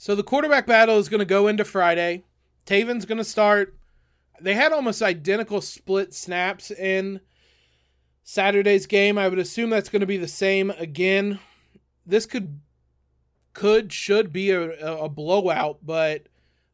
So 0.00 0.14
the 0.14 0.22
quarterback 0.22 0.66
battle 0.66 0.96
is 0.96 1.10
going 1.10 1.18
to 1.18 1.26
go 1.26 1.46
into 1.46 1.62
Friday. 1.62 2.24
Tayven's 2.64 3.04
going 3.04 3.18
to 3.18 3.22
start. 3.24 3.76
They 4.40 4.54
had 4.54 4.72
almost 4.72 5.02
identical 5.02 5.60
split 5.60 6.14
snaps 6.14 6.70
in 6.70 7.20
Saturday's 8.22 8.86
game. 8.86 9.18
I 9.18 9.28
would 9.28 9.38
assume 9.38 9.68
that's 9.68 9.90
going 9.90 10.00
to 10.00 10.06
be 10.06 10.16
the 10.16 10.26
same 10.26 10.70
again. 10.70 11.38
This 12.06 12.24
could, 12.24 12.60
could, 13.52 13.92
should 13.92 14.32
be 14.32 14.50
a, 14.52 14.70
a 15.02 15.10
blowout, 15.10 15.80
but 15.82 16.28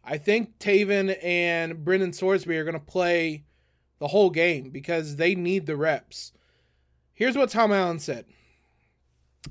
I 0.05 0.19
think 0.19 0.61
Tayven 0.61 1.19
and 1.21 1.85
Brendan 1.85 2.13
Sorsby 2.13 2.57
are 2.57 2.65
going 2.65 2.75
to 2.75 2.81
play 2.81 3.43
the 3.99 4.07
whole 4.07 4.31
game 4.31 4.71
because 4.71 5.17
they 5.17 5.35
need 5.35 5.67
the 5.67 5.75
reps. 5.75 6.31
Here's 7.13 7.37
what 7.37 7.51
Tom 7.51 7.73
Allen 7.73 7.99
said. 7.99 8.27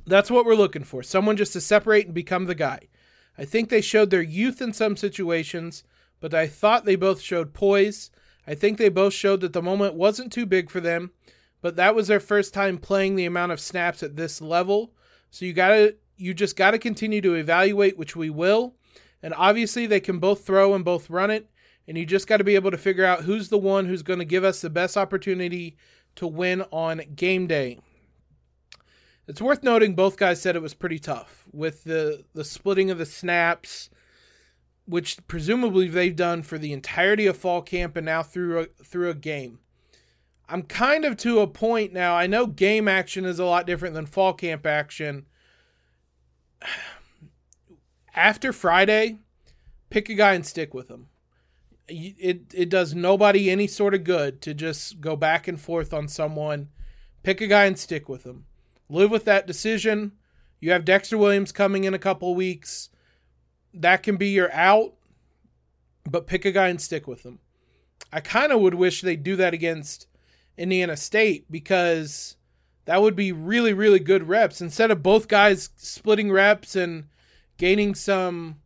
That's 0.08 0.32
what 0.32 0.46
we're 0.46 0.56
looking 0.56 0.86
for. 0.86 1.04
Someone 1.04 1.36
just 1.36 1.52
to 1.54 1.60
separate 1.60 2.06
and 2.06 2.16
become 2.16 2.46
the 2.46 2.56
guy. 2.56 2.88
I 3.38 3.46
think 3.46 3.70
they 3.70 3.82
showed 3.82 4.10
their 4.10 4.22
youth 4.22 4.62
in 4.62 4.74
some 4.74 4.96
situations, 4.96 5.84
but 6.20 6.34
I 6.34 6.48
thought 6.48 6.86
they 6.86 6.96
both 6.96 7.22
showed 7.22 7.54
poise. 7.54 8.12
I 8.48 8.56
think 8.56 8.78
they 8.78 8.90
both 8.90 9.14
showed 9.14 9.42
that 9.42 9.54
the 9.54 9.62
moment 9.62 9.96
wasn't 9.96 10.32
too 10.32 10.46
big 10.46 10.70
for 10.70 10.80
them, 10.80 11.12
but 11.62 11.76
that 11.76 11.96
was 11.96 12.08
their 12.08 12.20
first 12.20 12.54
time 12.54 12.78
playing 12.78 13.16
the 13.16 13.26
amount 13.26 13.52
of 13.52 13.60
snaps 13.60 14.04
at 14.04 14.16
this 14.16 14.42
level. 14.42 14.94
So 15.32 15.46
you 15.46 15.54
got 15.54 15.70
to 15.70 15.96
you 16.18 16.34
just 16.34 16.56
got 16.56 16.72
to 16.72 16.80
continue 16.80 17.20
to 17.22 17.36
evaluate, 17.36 17.98
which 17.98 18.16
we 18.16 18.30
will. 18.30 18.76
And 19.22 19.34
obviously 19.36 19.86
they 19.86 20.00
can 20.00 20.20
both 20.20 20.46
throw 20.46 20.74
and 20.74 20.86
both 20.86 21.10
run 21.10 21.32
it, 21.32 21.50
and 21.88 21.98
you 21.98 22.06
just 22.06 22.28
got 22.28 22.38
to 22.38 22.44
be 22.44 22.56
able 22.56 22.72
to 22.72 22.78
figure 22.78 23.06
out 23.06 23.24
who's 23.24 23.50
the 23.50 23.58
one 23.58 23.86
who's 23.86 24.04
going 24.04 24.20
to 24.20 24.26
give 24.26 24.44
us 24.44 24.62
the 24.62 24.70
best 24.70 24.96
opportunity 24.96 25.76
to 26.16 26.28
win 26.28 26.62
on 26.72 27.02
game 27.16 27.48
day. 27.48 27.80
It's 29.28 29.42
worth 29.42 29.64
noting 29.64 29.96
both 29.96 30.18
guys 30.18 30.42
said 30.42 30.56
it 30.56 30.62
was 30.62 30.76
pretty 30.76 31.00
tough 31.00 31.46
with 31.52 31.84
the 31.84 32.26
the 32.34 32.44
splitting 32.44 32.92
of 32.92 33.00
the 33.00 33.06
snaps, 33.06 33.90
which 34.86 35.26
presumably 35.28 35.88
they've 35.88 36.16
done 36.16 36.44
for 36.44 36.58
the 36.58 36.74
entirety 36.74 37.26
of 37.26 37.38
fall 37.38 37.62
camp 37.62 37.96
and 37.98 38.06
now 38.06 38.22
through 38.22 38.60
a, 38.60 38.66
through 38.84 39.10
a 39.10 39.16
game. 39.16 39.60
I'm 40.48 40.62
kind 40.62 41.06
of 41.06 41.18
to 41.18 41.40
a 41.40 41.48
point 41.48 41.92
now. 41.92 42.16
I 42.16 42.28
know 42.28 42.46
game 42.46 42.88
action 42.88 43.26
is 43.26 43.40
a 43.40 43.46
lot 43.46 43.66
different 43.66 43.96
than 43.96 44.06
fall 44.06 44.34
camp 44.34 44.66
action. 44.66 45.26
After 48.16 48.54
Friday, 48.54 49.18
pick 49.90 50.08
a 50.08 50.14
guy 50.14 50.34
and 50.34 50.46
stick 50.46 50.74
with 50.74 50.88
him. 50.88 51.08
It 51.88 52.54
it 52.54 52.70
does 52.70 52.94
nobody 52.94 53.50
any 53.50 53.66
sort 53.66 53.96
of 53.96 54.04
good 54.04 54.40
to 54.42 54.54
just 54.54 55.02
go 55.02 55.16
back 55.16 55.48
and 55.48 55.60
forth 55.60 55.94
on 55.96 56.08
someone. 56.08 56.70
Pick 57.24 57.42
a 57.42 57.48
guy 57.48 57.66
and 57.66 57.78
stick 57.78 58.08
with 58.08 58.24
him 58.24 58.46
live 58.90 59.12
with 59.12 59.26
that 59.26 59.48
decision. 59.48 60.14
You 60.60 60.72
have 60.72 60.86
Dexter 60.86 61.18
Williams 61.18 61.52
coming 61.52 61.84
in 61.84 61.94
a 61.94 62.00
couple 62.00 62.34
weeks. 62.36 62.90
That 63.74 64.04
can 64.04 64.18
be 64.18 64.30
your 64.30 64.52
out, 64.54 64.94
but 66.10 66.28
pick 66.28 66.46
a 66.46 66.52
guy 66.52 66.70
and 66.70 66.80
stick 66.80 67.08
with 67.08 67.24
him. 67.24 67.40
I 68.12 68.22
kind 68.22 68.52
of 68.52 68.62
would 68.62 68.76
wish 68.76 69.02
they'd 69.02 69.24
do 69.24 69.36
that 69.36 69.54
against 69.54 70.08
Indiana 70.58 70.96
State 70.96 71.52
because 71.52 72.38
that 72.86 73.02
would 73.02 73.16
be 73.16 73.32
really, 73.32 73.74
really 73.74 74.00
good 74.00 74.28
reps. 74.28 74.62
Instead 74.62 74.92
of 74.92 75.04
both 75.04 75.28
guys 75.28 75.70
splitting 75.76 76.32
reps 76.32 76.76
and 76.76 77.06
gaining 77.58 77.96
some 77.96 78.58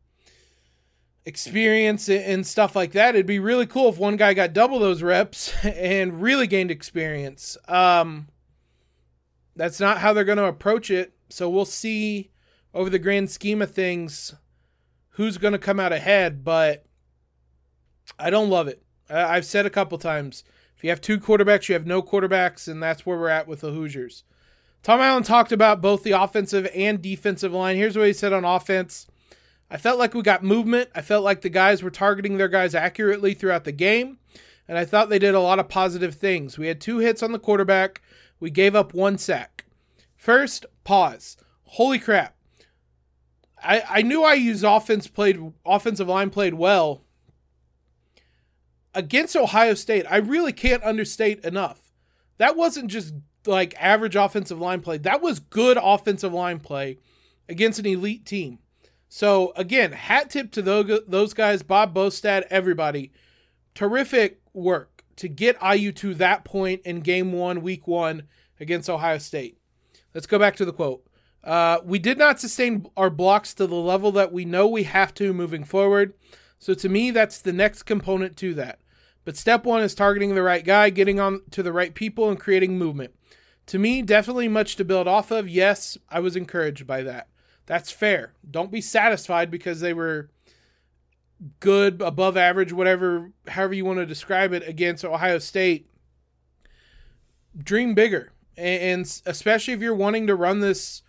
experience 1.26 2.10
and 2.10 2.46
stuff 2.46 2.76
like 2.76 2.92
that, 2.92 3.16
it'd 3.16 3.26
be 3.26 3.40
really 3.40 3.66
cool 3.66 3.90
if 3.90 3.98
one 3.98 4.18
guy 4.18 4.34
got 4.34 4.54
double 4.54 4.80
those 4.80 5.02
reps 5.02 5.54
and 5.64 6.22
really 6.22 6.48
gained 6.48 6.72
experience. 6.72 7.58
Um, 7.68 8.28
that's 9.60 9.80
not 9.80 9.98
how 9.98 10.14
they're 10.14 10.24
going 10.24 10.38
to 10.38 10.46
approach 10.46 10.90
it. 10.90 11.14
So 11.30 11.50
we'll 11.50 11.66
see 11.66 12.32
over 12.74 12.90
the 12.90 13.00
grand 13.00 13.30
scheme 13.30 13.62
of 13.62 13.72
things 13.72 14.34
who's 15.12 15.38
going 15.38 15.52
to 15.52 15.60
come 15.60 15.80
out 15.80 15.92
ahead, 15.92 16.44
but 16.44 16.86
I 18.18 18.30
don't 18.30 18.50
love 18.50 18.68
it. 18.68 18.82
I've 19.10 19.46
said 19.46 19.66
a 19.66 19.72
couple 19.72 19.98
times 19.98 20.44
if 20.78 20.84
you 20.84 20.90
have 20.92 21.02
two 21.02 21.20
quarterbacks, 21.20 21.68
you 21.68 21.74
have 21.74 21.86
no 21.86 22.02
quarterbacks, 22.02 22.68
and 22.68 22.82
that's 22.82 23.06
where 23.06 23.18
we're 23.18 23.28
at 23.28 23.48
with 23.48 23.60
the 23.62 23.72
Hoosiers. 23.72 24.24
Tom 24.82 25.02
Allen 25.02 25.24
talked 25.24 25.52
about 25.52 25.82
both 25.82 26.04
the 26.04 26.12
offensive 26.12 26.70
and 26.74 27.02
defensive 27.02 27.52
line. 27.52 27.76
Here's 27.76 27.98
what 27.98 28.08
he 28.08 28.14
said 28.14 28.32
on 28.32 28.46
offense. 28.46 29.08
I 29.70 29.76
felt 29.76 30.00
like 30.00 30.14
we 30.14 30.22
got 30.22 30.42
movement. 30.42 30.90
I 30.96 31.02
felt 31.02 31.26
like 31.26 31.42
the 31.42 31.50
guys 31.50 31.84
were 31.84 31.90
targeting 31.90 32.38
their 32.38 32.48
guys 32.48 32.74
accurately 32.74 33.34
throughout 33.34 33.66
the 33.66 33.74
game, 33.74 34.20
and 34.70 34.78
I 34.78 34.86
thought 34.86 35.10
they 35.10 35.20
did 35.20 35.36
a 35.36 35.42
lot 35.42 35.60
of 35.60 35.68
positive 35.68 36.16
things. 36.16 36.58
We 36.58 36.68
had 36.68 36.80
two 36.80 37.00
hits 37.00 37.22
on 37.22 37.34
the 37.34 37.40
quarterback. 37.40 38.02
We 38.40 38.50
gave 38.50 38.76
up 38.76 38.94
one 38.94 39.18
sack. 39.18 39.66
First, 40.16 40.66
pause. 40.84 41.38
Holy 41.64 42.00
crap. 42.00 42.36
I, 43.62 43.84
I 43.90 44.02
knew 44.02 44.28
IU's 44.28 44.64
offense 44.64 45.08
played 45.08 45.54
offensive 45.66 46.08
line 46.08 46.30
played 46.30 46.54
well 46.54 47.04
against 48.94 49.36
Ohio 49.36 49.74
State. 49.74 50.06
I 50.10 50.18
really 50.18 50.54
can't 50.54 50.84
understate 50.84 51.44
enough. 51.44 51.92
That 52.38 52.56
wasn't 52.56 52.90
just 52.90 53.14
like 53.46 53.76
average 53.78 54.16
offensive 54.16 54.60
line 54.60 54.82
play. 54.82 54.98
That 54.98 55.22
was 55.22 55.40
good 55.40 55.78
offensive 55.82 56.34
line 56.34 56.60
play 56.60 57.00
against 57.48 57.80
an 57.80 57.86
elite 57.86 58.26
team. 58.26 58.60
So 59.10 59.54
again, 59.56 59.92
hat 59.92 60.30
tip 60.30 60.52
to 60.52 60.62
those 60.62 61.34
guys, 61.34 61.64
Bob 61.64 61.94
Bostad, 61.94 62.44
everybody. 62.50 63.12
Terrific 63.74 64.42
work 64.54 64.99
to 65.20 65.28
get 65.28 65.58
IU 65.62 65.92
to 65.92 66.14
that 66.16 66.46
point 66.46 66.82
in 66.86 67.02
game 67.02 67.34
one, 67.34 67.62
week 67.62 67.88
one 67.88 68.24
against 68.60 68.90
Ohio 68.90 69.18
State. 69.18 69.58
Let's 70.14 70.28
go 70.28 70.40
back 70.40 70.56
to 70.56 70.66
the 70.66 70.74
quote. 70.74 71.06
Uh, 71.44 71.80
we 71.84 72.00
did 72.00 72.18
not 72.18 72.40
sustain 72.40 72.86
our 72.96 73.10
blocks 73.10 73.54
to 73.54 73.68
the 73.68 73.76
level 73.76 74.14
that 74.14 74.32
we 74.32 74.46
know 74.46 74.66
we 74.68 74.84
have 74.84 75.14
to 75.16 75.34
moving 75.34 75.66
forward. 75.66 76.14
So 76.58 76.74
to 76.74 76.90
me, 76.90 77.12
that's 77.12 77.40
the 77.40 77.54
next 77.54 77.84
component 77.84 78.38
to 78.38 78.54
that. 78.56 78.80
But 79.26 79.36
step 79.36 79.66
one 79.66 79.82
is 79.82 79.94
targeting 79.94 80.36
the 80.36 80.42
right 80.42 80.64
guy, 80.64 80.90
getting 80.90 81.20
on 81.20 81.42
to 81.52 81.64
the 81.64 81.74
right 81.74 81.94
people, 81.94 82.30
and 82.30 82.40
creating 82.40 82.78
movement. 82.78 83.14
To 83.68 83.78
me, 83.78 84.02
definitely 84.02 84.48
much 84.48 84.78
to 84.78 84.86
build 84.86 85.08
off 85.08 85.32
of. 85.32 85.50
Yes, 85.50 85.98
I 86.10 86.22
was 86.22 86.38
encouraged 86.38 86.88
by 86.88 87.04
that. 87.04 87.28
That's 87.66 87.92
fair. 87.92 88.34
Don't 88.50 88.72
be 88.72 88.82
satisfied 88.82 89.52
because 89.52 89.82
they 89.82 89.94
were 89.94 90.30
good, 91.60 92.02
above 92.02 92.38
average, 92.38 92.74
whatever, 92.74 93.32
however 93.48 93.74
you 93.74 93.86
want 93.86 94.00
to 94.00 94.06
describe 94.06 94.54
it, 94.54 94.68
against 94.68 95.06
Ohio 95.06 95.40
State. 95.40 95.90
Dream 97.58 97.94
bigger. 97.94 98.32
And 98.58 99.02
especially 99.26 99.74
if 99.74 99.80
you're 99.80 99.96
wanting 99.96 100.28
to 100.28 100.36
run 100.36 100.60
this 100.60 101.02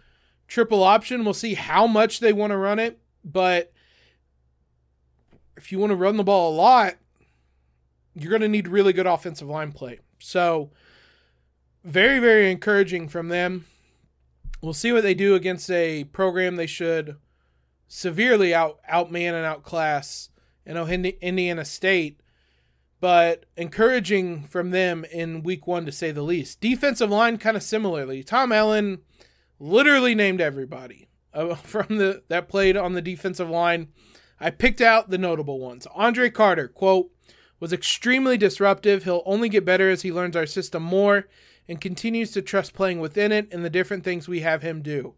triple 0.47 0.83
option, 0.83 1.25
we'll 1.25 1.35
see 1.35 1.55
how 1.55 1.87
much 1.87 2.21
they 2.21 2.33
want 2.33 2.53
to 2.53 2.57
run 2.57 2.79
it. 2.79 3.01
But 3.25 3.73
if 5.57 5.73
you 5.73 5.79
want 5.79 5.91
to 5.91 5.97
run 5.97 6.17
the 6.17 6.25
ball 6.25 6.53
a 6.53 6.57
lot, 6.57 6.95
you're 8.15 8.31
going 8.31 8.43
to 8.43 8.49
need 8.49 8.69
really 8.69 8.93
good 8.93 9.07
offensive 9.07 9.49
line 9.49 9.73
play. 9.73 9.99
So, 10.19 10.71
very, 11.85 12.19
very 12.19 12.51
encouraging 12.51 13.09
from 13.09 13.29
them. 13.29 13.67
We'll 14.61 14.75
see 14.75 14.93
what 14.93 15.03
they 15.03 15.15
do 15.15 15.35
against 15.35 15.71
a 15.71 16.05
program 16.05 16.57
they 16.57 16.67
should 16.67 17.17
severely 17.93 18.55
out 18.55 18.79
outman 18.89 19.35
and 19.35 19.45
outclass 19.45 20.31
in 20.65 20.77
Indiana 20.77 21.65
State, 21.65 22.21
but 23.01 23.47
encouraging 23.57 24.45
from 24.45 24.71
them 24.71 25.05
in 25.13 25.43
week 25.43 25.67
one 25.67 25.85
to 25.87 25.93
say 25.93 26.13
the 26.13 26.23
least. 26.23 26.61
Defensive 26.61 27.11
line 27.11 27.37
kind 27.37 27.57
of 27.57 27.65
similarly. 27.65 28.23
Tom 28.23 28.53
Allen 28.53 29.01
literally 29.59 30.15
named 30.15 30.41
everybody 30.41 31.09
uh, 31.35 31.55
from 31.57 31.99
the 31.99 32.23
that 32.29 32.49
played 32.49 32.77
on 32.77 32.93
the 32.93 33.03
defensive 33.03 33.51
line. 33.51 33.89
I 34.39 34.51
picked 34.51 34.81
out 34.81 35.11
the 35.11 35.19
notable 35.19 35.59
ones. 35.59 35.87
Andre 35.93 36.31
Carter, 36.31 36.69
quote, 36.69 37.11
was 37.59 37.73
extremely 37.73 38.39
disruptive. 38.39 39.03
He'll 39.03 39.25
only 39.27 39.49
get 39.49 39.65
better 39.65 39.91
as 39.91 40.03
he 40.03 40.13
learns 40.13 40.37
our 40.37 40.47
system 40.47 40.85
more 40.85 41.27
and 41.69 41.81
continues 41.81 42.31
to 42.33 42.41
trust 42.41 42.73
playing 42.73 43.01
within 43.01 43.33
it 43.33 43.53
and 43.53 43.65
the 43.65 43.71
different 43.71 44.05
things 44.05 44.29
we 44.29 44.41
have 44.41 44.63
him 44.63 44.81
do. 44.81 45.15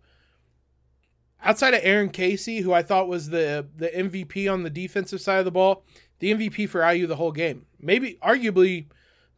Outside 1.43 1.75
of 1.75 1.81
Aaron 1.83 2.11
Casey, 2.11 2.61
who 2.61 2.73
I 2.73 2.83
thought 2.83 3.09
was 3.09 3.31
the 3.31 3.67
the 3.77 3.89
MVP 3.89 4.51
on 4.53 4.63
the 4.63 4.71
defensive 4.71 5.21
side 5.21 5.39
of 5.39 5.45
the 5.45 5.51
ball, 5.51 5.85
the 6.21 6.33
MVP 6.33 6.69
for 6.69 6.89
IU 6.89 7.07
the 7.07 7.17
whole 7.17 7.33
game. 7.33 7.67
Maybe 7.81 8.19
arguably 8.23 8.87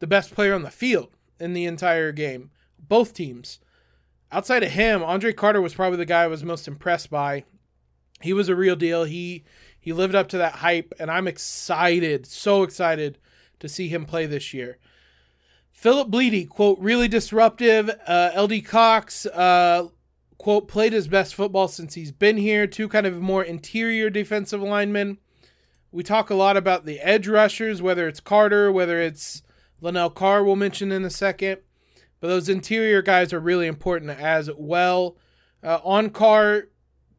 the 0.00 0.06
best 0.06 0.34
player 0.34 0.54
on 0.54 0.62
the 0.62 0.70
field 0.70 1.16
in 1.40 1.54
the 1.54 1.64
entire 1.64 2.12
game. 2.12 2.50
Both 2.78 3.14
teams. 3.14 3.58
Outside 4.30 4.62
of 4.62 4.72
him, 4.72 5.02
Andre 5.02 5.32
Carter 5.32 5.62
was 5.62 5.74
probably 5.74 5.96
the 5.96 6.04
guy 6.04 6.24
I 6.24 6.26
was 6.26 6.44
most 6.44 6.68
impressed 6.68 7.08
by. 7.08 7.44
He 8.20 8.32
was 8.32 8.48
a 8.48 8.56
real 8.56 8.76
deal. 8.76 9.04
He 9.04 9.44
he 9.80 9.92
lived 9.92 10.14
up 10.14 10.28
to 10.30 10.38
that 10.38 10.56
hype, 10.56 10.92
and 10.98 11.10
I'm 11.10 11.28
excited, 11.28 12.26
so 12.26 12.62
excited 12.62 13.18
to 13.60 13.68
see 13.68 13.88
him 13.88 14.06
play 14.06 14.26
this 14.26 14.52
year. 14.52 14.78
Philip 15.70 16.08
Blidi, 16.08 16.48
quote, 16.48 16.78
really 16.78 17.08
disruptive. 17.08 17.90
Uh, 18.06 18.30
LD 18.34 18.64
Cox, 18.64 19.26
uh, 19.26 19.88
quote, 20.38 20.68
played 20.68 20.92
his 20.92 21.08
best 21.08 21.34
football 21.34 21.68
since 21.68 21.94
he's 21.94 22.12
been 22.12 22.36
here. 22.36 22.66
Two 22.66 22.88
kind 22.88 23.06
of 23.06 23.20
more 23.20 23.42
interior 23.42 24.10
defensive 24.10 24.62
linemen. 24.62 25.18
We 25.90 26.02
talk 26.02 26.30
a 26.30 26.34
lot 26.34 26.56
about 26.56 26.86
the 26.86 27.00
edge 27.00 27.28
rushers, 27.28 27.80
whether 27.80 28.08
it's 28.08 28.20
Carter, 28.20 28.72
whether 28.72 29.00
it's 29.00 29.42
Lanell 29.80 30.14
Carr, 30.14 30.42
we'll 30.42 30.56
mention 30.56 30.90
in 30.90 31.04
a 31.04 31.10
second. 31.10 31.58
But 32.20 32.28
those 32.28 32.48
interior 32.48 33.02
guys 33.02 33.32
are 33.32 33.40
really 33.40 33.66
important 33.66 34.10
as 34.10 34.50
well. 34.56 35.16
Uh, 35.62 35.78
on 35.84 36.10
Carr, 36.10 36.64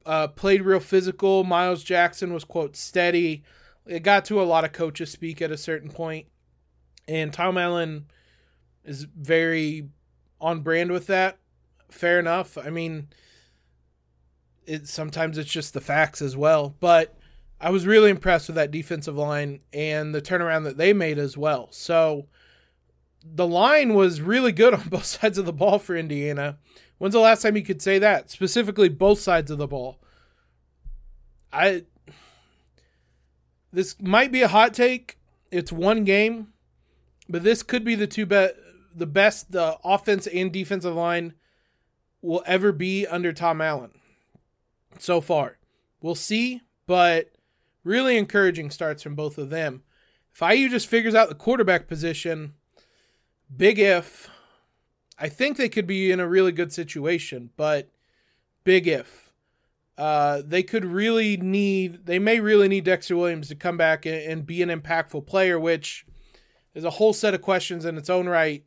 uh, 0.05 0.27
played 0.27 0.63
real 0.63 0.79
physical. 0.79 1.43
Miles 1.43 1.83
Jackson 1.83 2.33
was 2.33 2.43
quote 2.43 2.75
steady. 2.75 3.43
It 3.85 4.03
got 4.03 4.25
to 4.25 4.41
a 4.41 4.43
lot 4.43 4.65
of 4.65 4.71
coaches 4.71 5.11
speak 5.11 5.41
at 5.41 5.51
a 5.51 5.57
certain 5.57 5.91
point, 5.91 6.27
and 7.07 7.31
Tom 7.31 7.57
Allen 7.57 8.07
is 8.83 9.03
very 9.03 9.89
on 10.41 10.61
brand 10.61 10.91
with 10.91 11.07
that. 11.07 11.37
Fair 11.89 12.19
enough. 12.19 12.57
I 12.57 12.69
mean, 12.69 13.07
it 14.65 14.87
sometimes 14.87 15.37
it's 15.37 15.51
just 15.51 15.73
the 15.73 15.81
facts 15.81 16.21
as 16.21 16.35
well, 16.35 16.75
but 16.79 17.17
I 17.59 17.69
was 17.69 17.85
really 17.85 18.09
impressed 18.09 18.47
with 18.47 18.55
that 18.55 18.71
defensive 18.71 19.15
line 19.15 19.61
and 19.73 20.13
the 20.13 20.21
turnaround 20.21 20.65
that 20.65 20.77
they 20.77 20.93
made 20.93 21.17
as 21.17 21.37
well. 21.37 21.69
So 21.71 22.27
the 23.23 23.47
line 23.47 23.93
was 23.93 24.21
really 24.21 24.51
good 24.51 24.73
on 24.73 24.81
both 24.89 25.05
sides 25.05 25.37
of 25.37 25.45
the 25.45 25.53
ball 25.53 25.79
for 25.79 25.95
Indiana. 25.95 26.57
When's 26.97 27.13
the 27.13 27.19
last 27.19 27.41
time 27.41 27.55
you 27.55 27.63
could 27.63 27.81
say 27.81 27.99
that? 27.99 28.29
Specifically, 28.29 28.89
both 28.89 29.19
sides 29.19 29.51
of 29.51 29.57
the 29.57 29.67
ball. 29.67 29.99
I. 31.51 31.83
This 33.71 33.99
might 33.99 34.31
be 34.31 34.41
a 34.41 34.47
hot 34.47 34.73
take. 34.73 35.19
It's 35.51 35.71
one 35.71 36.05
game, 36.05 36.53
but 37.27 37.43
this 37.43 37.61
could 37.61 37.83
be 37.83 37.95
the 37.95 38.07
two 38.07 38.25
bet 38.25 38.55
the 38.95 39.05
best 39.05 39.51
the 39.51 39.77
offense 39.83 40.25
and 40.27 40.51
defensive 40.51 40.95
line 40.95 41.33
will 42.25 42.43
ever 42.45 42.71
be 42.71 43.05
under 43.05 43.31
Tom 43.31 43.61
Allen 43.61 43.91
so 44.99 45.21
far. 45.21 45.57
We'll 46.01 46.15
see, 46.15 46.61
but 46.87 47.31
really 47.83 48.17
encouraging 48.17 48.71
starts 48.71 49.03
from 49.03 49.15
both 49.15 49.37
of 49.37 49.49
them. 49.49 49.83
If 50.33 50.41
IU 50.41 50.69
just 50.69 50.87
figures 50.87 51.15
out 51.15 51.29
the 51.29 51.35
quarterback 51.35 51.87
position, 51.87 52.53
big 53.55 53.79
if, 53.79 54.29
I 55.17 55.29
think 55.29 55.55
they 55.55 55.69
could 55.69 55.87
be 55.87 56.11
in 56.11 56.19
a 56.19 56.27
really 56.27 56.51
good 56.51 56.73
situation, 56.73 57.51
but 57.55 57.89
big 58.63 58.87
if. 58.87 59.31
Uh, 59.97 60.41
they 60.45 60.61
could 60.61 60.83
really 60.83 61.37
need, 61.37 62.05
they 62.05 62.19
may 62.19 62.41
really 62.41 62.67
need 62.67 62.83
Dexter 62.83 63.15
Williams 63.15 63.47
to 63.47 63.55
come 63.55 63.77
back 63.77 64.05
and, 64.05 64.17
and 64.17 64.45
be 64.45 64.61
an 64.61 64.67
impactful 64.67 65.25
player, 65.25 65.57
which 65.57 66.05
is 66.73 66.83
a 66.83 66.89
whole 66.89 67.13
set 67.13 67.33
of 67.33 67.41
questions 67.41 67.85
in 67.85 67.97
its 67.97 68.09
own 68.09 68.27
right. 68.27 68.65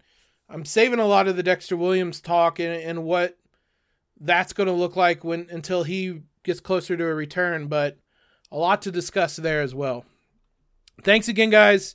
I'm 0.49 0.65
saving 0.65 1.01
a 1.01 1.07
lot 1.07 1.29
of 1.29 1.37
the 1.37 1.43
Dexter 1.43 1.77
Williams 1.77 2.23
talk 2.23 2.59
and, 2.59 2.73
and 2.73 3.05
what 3.05 3.37
that's 4.21 4.53
going 4.53 4.67
to 4.67 4.73
look 4.73 4.97
like 4.97 5.25
when 5.25 5.49
until 5.51 5.83
he 5.83 6.23
gets 6.43 6.61
closer 6.61 6.97
to 6.97 7.05
a 7.05 7.15
return, 7.15 7.69
but 7.69 7.99
a 8.51 8.57
lot 8.57 8.83
to 8.83 8.91
discuss 8.91 9.37
there 9.37 9.61
as 9.61 9.75
well. 9.75 10.05
Thanks 11.03 11.29
again, 11.29 11.51
guys, 11.51 11.95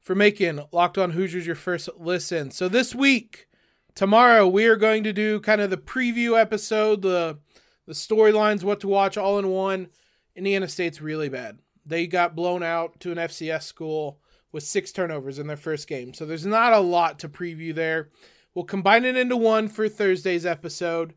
for 0.00 0.14
making 0.14 0.60
Locked 0.72 0.98
On 0.98 1.12
Hoosiers 1.12 1.46
your 1.46 1.54
first 1.54 1.88
listen. 1.96 2.50
So 2.50 2.68
this 2.68 2.94
week, 2.94 3.48
tomorrow, 3.94 4.46
we 4.46 4.66
are 4.66 4.76
going 4.76 5.04
to 5.04 5.12
do 5.12 5.40
kind 5.40 5.60
of 5.60 5.70
the 5.70 5.76
preview 5.76 6.38
episode, 6.38 7.02
the 7.02 7.38
the 7.86 7.92
storylines, 7.92 8.64
what 8.64 8.80
to 8.80 8.88
watch 8.88 9.16
all 9.16 9.38
in 9.38 9.48
one. 9.48 9.88
Indiana 10.34 10.66
State's 10.68 11.00
really 11.00 11.28
bad. 11.28 11.58
They 11.84 12.08
got 12.08 12.34
blown 12.34 12.64
out 12.64 12.98
to 13.00 13.12
an 13.12 13.18
FCS 13.18 13.62
school 13.62 14.20
with 14.50 14.64
six 14.64 14.90
turnovers 14.90 15.38
in 15.38 15.46
their 15.46 15.56
first 15.56 15.86
game. 15.86 16.12
So 16.12 16.26
there's 16.26 16.44
not 16.44 16.72
a 16.72 16.80
lot 16.80 17.20
to 17.20 17.28
preview 17.28 17.74
there. 17.74 18.10
We'll 18.54 18.64
combine 18.64 19.04
it 19.04 19.16
into 19.16 19.36
one 19.36 19.68
for 19.68 19.88
Thursday's 19.88 20.44
episode. 20.44 21.14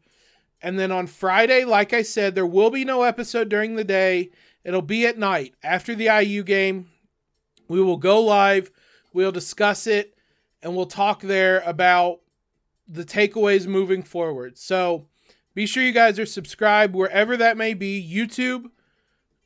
And 0.61 0.77
then 0.77 0.91
on 0.91 1.07
Friday, 1.07 1.63
like 1.63 1.93
I 1.93 2.01
said, 2.01 2.35
there 2.35 2.45
will 2.45 2.69
be 2.69 2.83
no 2.83 3.03
episode 3.03 3.49
during 3.49 3.75
the 3.75 3.83
day. 3.83 4.29
It'll 4.63 4.81
be 4.81 5.05
at 5.05 5.17
night 5.17 5.53
after 5.63 5.95
the 5.95 6.05
IU 6.05 6.43
game. 6.43 6.89
We 7.67 7.81
will 7.81 7.97
go 7.97 8.19
live, 8.19 8.71
we'll 9.13 9.31
discuss 9.31 9.87
it, 9.87 10.15
and 10.61 10.75
we'll 10.75 10.87
talk 10.87 11.21
there 11.21 11.61
about 11.65 12.19
the 12.87 13.05
takeaways 13.05 13.67
moving 13.67 14.01
forward. 14.01 14.57
So 14.57 15.05
be 15.53 15.65
sure 15.65 15.83
you 15.83 15.91
guys 15.91 16.17
are 16.17 16.25
subscribed 16.25 16.95
wherever 16.95 17.37
that 17.37 17.57
may 17.57 17.73
be 17.73 18.01
YouTube, 18.01 18.71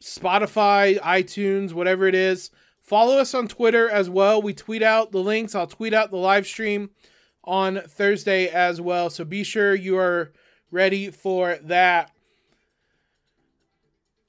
Spotify, 0.01 0.99
iTunes, 1.01 1.73
whatever 1.73 2.07
it 2.07 2.15
is. 2.15 2.49
Follow 2.79 3.17
us 3.17 3.33
on 3.33 3.47
Twitter 3.47 3.89
as 3.89 4.09
well. 4.09 4.41
We 4.41 4.53
tweet 4.53 4.83
out 4.83 5.11
the 5.11 5.19
links. 5.19 5.55
I'll 5.55 5.67
tweet 5.67 5.93
out 5.93 6.11
the 6.11 6.17
live 6.17 6.45
stream 6.45 6.89
on 7.43 7.81
Thursday 7.87 8.47
as 8.47 8.79
well. 8.79 9.09
So 9.09 9.25
be 9.25 9.43
sure 9.43 9.75
you 9.75 9.97
are 9.97 10.31
ready 10.73 11.11
for 11.11 11.57
that. 11.61 12.11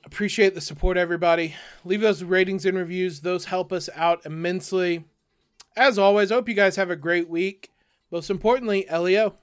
Appreciate 0.05 0.55
the 0.55 0.61
support, 0.61 0.99
everybody. 0.99 1.57
Leave 1.85 2.03
those 2.03 2.23
ratings 2.23 2.67
and 2.67 2.77
reviews, 2.77 3.23
those 3.23 3.47
help 3.47 3.73
us 3.73 3.89
out 3.95 4.25
immensely. 4.27 5.05
As 5.77 5.99
always, 5.99 6.31
I 6.31 6.35
hope 6.37 6.49
you 6.49 6.55
guys 6.55 6.77
have 6.77 6.91
a 6.91 6.97
great 6.97 7.29
week. 7.29 7.71
Most 8.11 8.31
importantly, 8.31 8.87
Leo. 8.93 9.35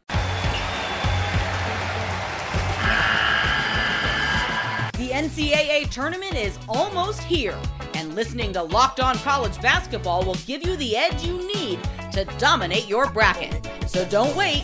The 4.93 5.09
NCAA 5.09 5.89
tournament 5.89 6.35
is 6.35 6.57
almost 6.69 7.23
here, 7.23 7.57
and 7.95 8.13
listening 8.13 8.53
to 8.53 8.61
Locked 8.61 8.99
On 8.99 9.17
College 9.17 9.59
Basketball 9.59 10.23
will 10.23 10.37
give 10.45 10.65
you 10.65 10.77
the 10.77 10.95
edge 10.95 11.25
you 11.25 11.45
need 11.55 11.79
to 12.11 12.23
dominate 12.37 12.87
your 12.87 13.09
bracket. 13.09 13.67
So 13.87 14.07
don't 14.07 14.35
wait. 14.37 14.63